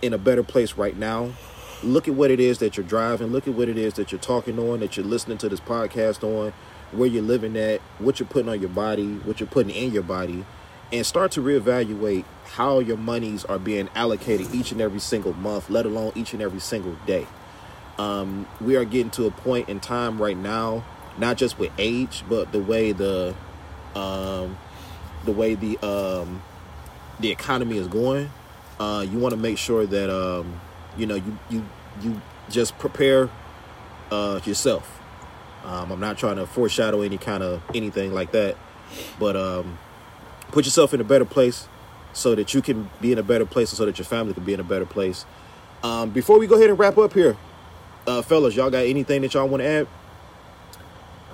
[0.01, 1.31] in a better place right now.
[1.83, 3.27] Look at what it is that you're driving.
[3.27, 6.23] Look at what it is that you're talking on, that you're listening to this podcast
[6.23, 6.53] on,
[6.91, 10.03] where you're living at, what you're putting on your body, what you're putting in your
[10.03, 10.45] body,
[10.91, 15.69] and start to reevaluate how your monies are being allocated each and every single month,
[15.69, 17.27] let alone each and every single day.
[17.97, 20.83] Um, we are getting to a point in time right now,
[21.17, 23.35] not just with age, but the way the
[23.95, 24.57] um,
[25.23, 26.41] the way the um,
[27.19, 28.29] the economy is going.
[28.79, 30.59] Uh, you want to make sure that um,
[30.97, 31.65] you know you you
[32.01, 33.29] you just prepare
[34.11, 35.01] uh, yourself.
[35.63, 38.55] Um, I'm not trying to foreshadow any kind of anything like that,
[39.17, 39.79] but um,
[40.49, 41.67] put yourself in a better place
[42.15, 44.43] so that you can be in a better place and so that your family can
[44.43, 45.25] be in a better place.
[45.83, 47.37] Um, before we go ahead and wrap up here,
[48.07, 49.87] uh, fellas, y'all got anything that y'all want to add?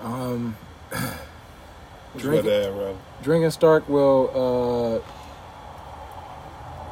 [0.04, 0.58] Um,
[2.14, 5.00] What Drink add, drinking Stark will uh,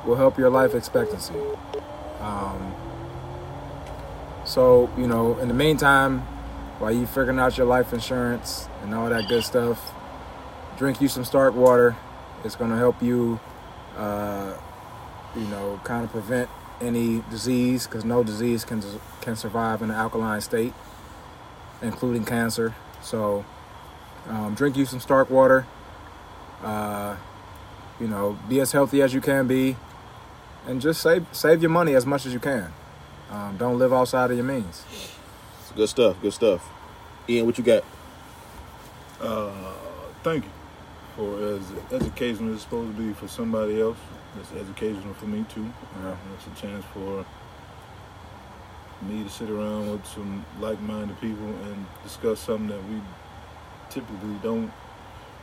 [0.08, 1.34] will help your life expectancy.
[2.22, 2.74] Um,
[4.46, 6.20] so you know, in the meantime,
[6.80, 9.92] while you figuring out your life insurance and all that good stuff,
[10.78, 11.98] drink you some Stark water.
[12.46, 13.42] It's going to help you,
[14.00, 14.58] uh,
[15.36, 16.50] you know, kind of prevent
[16.82, 18.82] any disease because no disease can
[19.22, 20.74] can survive in an alkaline state,
[21.82, 22.74] including cancer.
[23.02, 23.45] So,
[24.28, 25.66] um, drink you some Stark water.
[26.64, 27.18] Uh,
[28.00, 29.76] you know, be as healthy as you can be,
[30.66, 32.72] and just save save your money as much as you can.
[33.30, 34.84] Um, don't live outside of your means.
[35.76, 36.20] Good stuff.
[36.22, 36.68] Good stuff.
[37.28, 37.84] Ian, what you got?
[39.22, 39.74] Uh,
[40.24, 40.59] thank you
[41.20, 41.61] for as
[41.91, 43.97] educational as it's supposed to be for somebody else.
[44.39, 45.70] It's educational for me too.
[46.01, 46.15] Yeah.
[46.36, 47.26] It's a chance for
[49.01, 53.01] me to sit around with some like-minded people and discuss something that we
[53.89, 54.72] typically don't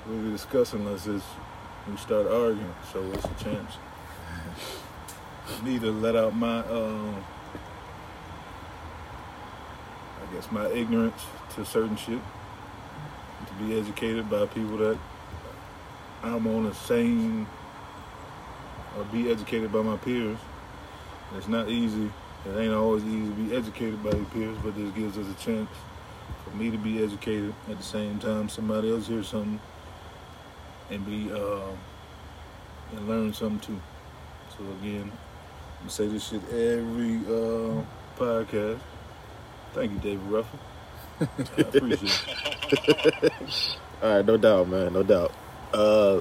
[0.06, 1.24] really discuss unless it's
[1.90, 2.74] we start arguing.
[2.90, 3.72] So it's a chance
[5.44, 7.14] for me to let out my, uh,
[10.22, 11.22] I guess, my ignorance
[11.54, 12.20] to certain shit.
[13.46, 14.98] To be educated by people that
[16.22, 17.46] I'm on the same,
[18.96, 20.38] or be educated by my peers.
[21.36, 22.10] It's not easy.
[22.46, 25.44] It ain't always easy to be educated by your peers, but this gives us a
[25.44, 25.68] chance
[26.44, 29.60] for me to be educated at the same time somebody else hears something
[30.90, 31.70] and be uh,
[32.92, 33.80] and learn something too.
[34.56, 37.82] So again, I'm gonna say this shit every uh,
[38.16, 38.78] podcast.
[39.74, 40.58] Thank you, David Ruffin.
[41.20, 42.22] I appreciate
[42.68, 43.32] it.
[44.02, 45.32] All right, no doubt, man, no doubt.
[45.72, 46.20] Uh,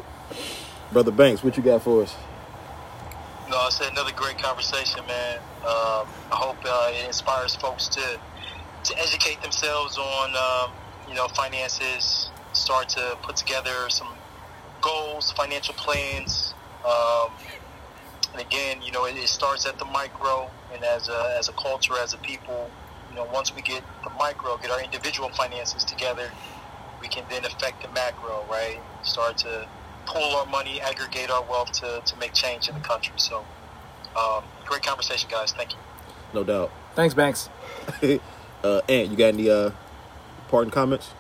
[0.92, 2.16] Brother Banks, what you got for us?
[3.50, 5.38] No, I said another great conversation, man.
[5.62, 8.20] Um, I hope uh, it inspires folks to
[8.84, 10.72] to educate themselves on um,
[11.08, 14.08] you know finances, start to put together some
[14.82, 16.54] goals, financial plans.
[16.86, 17.32] Um,
[18.34, 21.54] and again, you know, it, it starts at the micro, and as a as a
[21.54, 22.70] culture, as a people,
[23.10, 26.32] you know, once we get the micro, get our individual finances together,
[27.06, 28.80] we can then affect the macro, right?
[29.04, 29.68] Start to
[30.08, 33.14] pool our money, aggregate our wealth to, to make change in the country.
[33.18, 33.46] So,
[34.20, 35.52] um, great conversation, guys.
[35.52, 35.78] Thank you.
[36.34, 36.72] No doubt.
[36.96, 37.50] Thanks, Banks.
[38.64, 39.70] uh, Ant, you got any uh,
[40.48, 41.12] parting comments?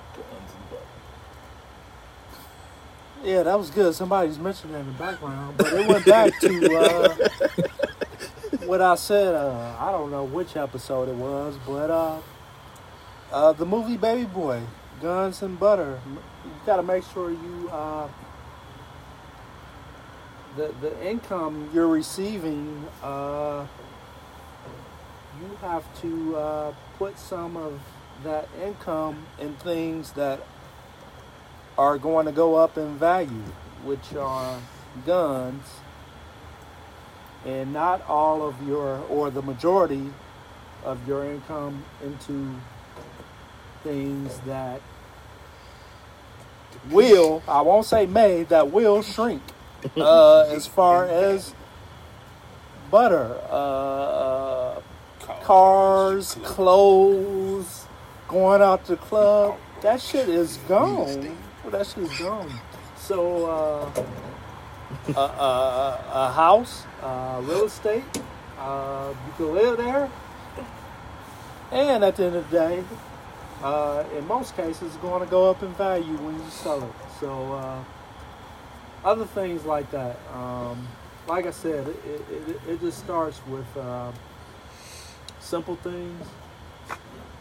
[3.23, 3.93] Yeah, that was good.
[3.93, 7.15] Somebody's mentioning that in the background, but it went back to uh,
[8.65, 9.36] what I said.
[9.36, 12.19] Uh, I don't know which episode it was, but uh,
[13.31, 14.61] uh, the movie Baby Boy,
[15.02, 16.00] Guns and Butter.
[16.08, 18.08] You got to make sure you uh,
[20.56, 22.86] the the income you're receiving.
[23.04, 23.66] Uh,
[25.41, 27.80] you have to uh, put some of
[28.24, 30.39] that income in things that
[31.78, 33.43] are going to go up in value,
[33.84, 34.60] which are
[35.06, 35.62] guns
[37.46, 40.10] and not all of your or the majority
[40.84, 42.56] of your income into
[43.86, 44.81] things that
[46.89, 49.41] will I won't say may that will shrink
[49.97, 51.53] uh, as far as
[52.89, 54.81] butter, uh, uh,
[55.43, 57.86] cars, clothes,
[58.27, 59.57] going out to club.
[59.81, 61.38] That shit is gone.
[61.69, 62.51] That shit is gone.
[62.97, 64.03] So, uh,
[65.15, 68.03] a, a, a house, uh, real estate,
[68.57, 70.09] uh, you can live there.
[71.71, 72.83] And at the end of the day,
[73.64, 76.91] uh, in most cases, going to go up in value when you sell it.
[77.20, 77.84] So, uh,
[79.03, 80.18] other things like that.
[80.34, 80.88] Um,
[81.28, 84.12] like I said, it, it, it just starts with uh,
[85.39, 86.28] simple things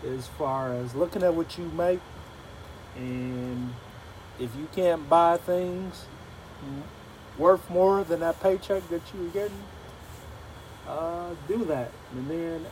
[0.07, 2.01] as far as looking at what you make
[2.97, 3.73] and
[4.39, 6.07] if you can't buy things
[7.39, 9.63] worth more than that paycheck that you were getting,
[10.87, 11.91] uh, do that.
[12.13, 12.67] And then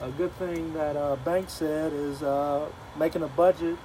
[0.00, 2.68] a good thing that uh, Bank said is uh,
[2.98, 3.76] making a budget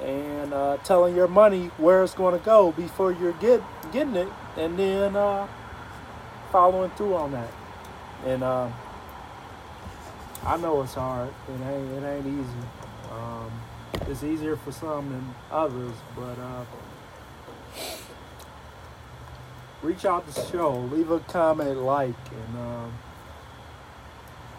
[0.00, 4.28] and uh, telling your money where it's going to go before you're get, getting it,
[4.56, 5.46] and then uh,
[6.50, 7.50] following through on that.
[8.26, 8.68] And uh,
[10.44, 11.28] I know it's hard.
[11.48, 12.66] It ain't it ain't easy.
[13.12, 13.50] Um,
[14.08, 16.64] it's easier for some than others, but uh,
[19.82, 22.92] reach out to the show, leave a comment, like, and um,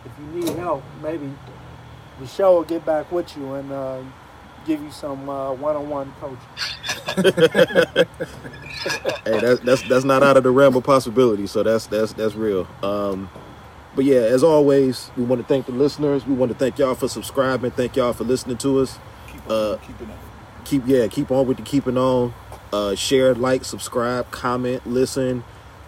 [0.05, 1.31] if you need help, maybe
[2.19, 4.01] the show will get back with you and uh,
[4.65, 6.37] give you some uh, one-on-one coaching.
[9.25, 11.47] hey, that's that's that's not out of the realm of possibility.
[11.47, 12.67] So that's that's that's real.
[12.83, 13.29] Um,
[13.95, 16.25] but yeah, as always, we want to thank the listeners.
[16.25, 17.71] We want to thank y'all for subscribing.
[17.71, 18.99] Thank y'all for listening to us.
[19.27, 19.97] Keep Uh, on, keep.
[20.65, 22.33] Keep yeah, keep on with the keeping on.
[22.73, 25.43] Uh, share, like, subscribe, comment, listen.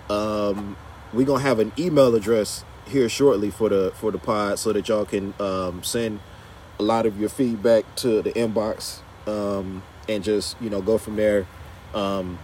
[0.10, 0.78] Um,
[1.14, 4.88] we're gonna have an email address here shortly for the for the pod, so that
[4.88, 6.20] y'all can um, send
[6.80, 11.16] a lot of your feedback to the inbox um, and just you know go from
[11.16, 11.46] there.
[11.94, 12.40] Um,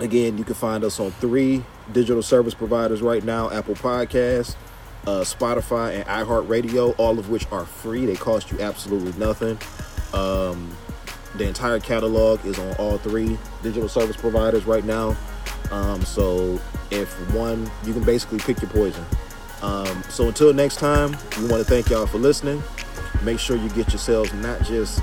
[0.00, 4.56] again, you can find us on three digital service providers right now: Apple Podcasts,
[5.06, 6.94] uh, Spotify, and iHeartRadio.
[6.98, 9.58] All of which are free; they cost you absolutely nothing.
[10.12, 10.76] Um,
[11.36, 15.16] the entire catalog is on all three digital service providers right now.
[15.70, 16.60] Um, so
[16.90, 19.04] if one, you can basically pick your poison.
[19.64, 22.62] Um, so until next time, we want to thank y'all for listening.
[23.22, 25.00] Make sure you get yourselves not just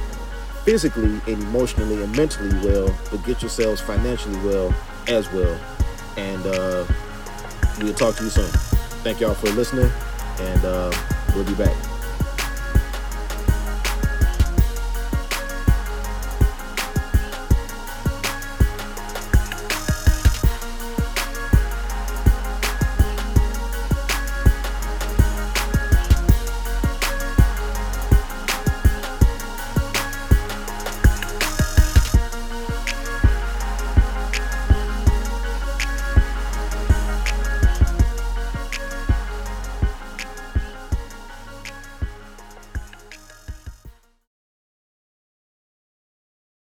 [0.63, 4.73] physically and emotionally and mentally well, but get yourselves financially well
[5.07, 5.59] as well.
[6.15, 6.85] And uh,
[7.79, 8.49] we'll talk to you soon.
[9.03, 9.89] Thank y'all for listening,
[10.39, 10.91] and uh,
[11.33, 11.90] we'll be back.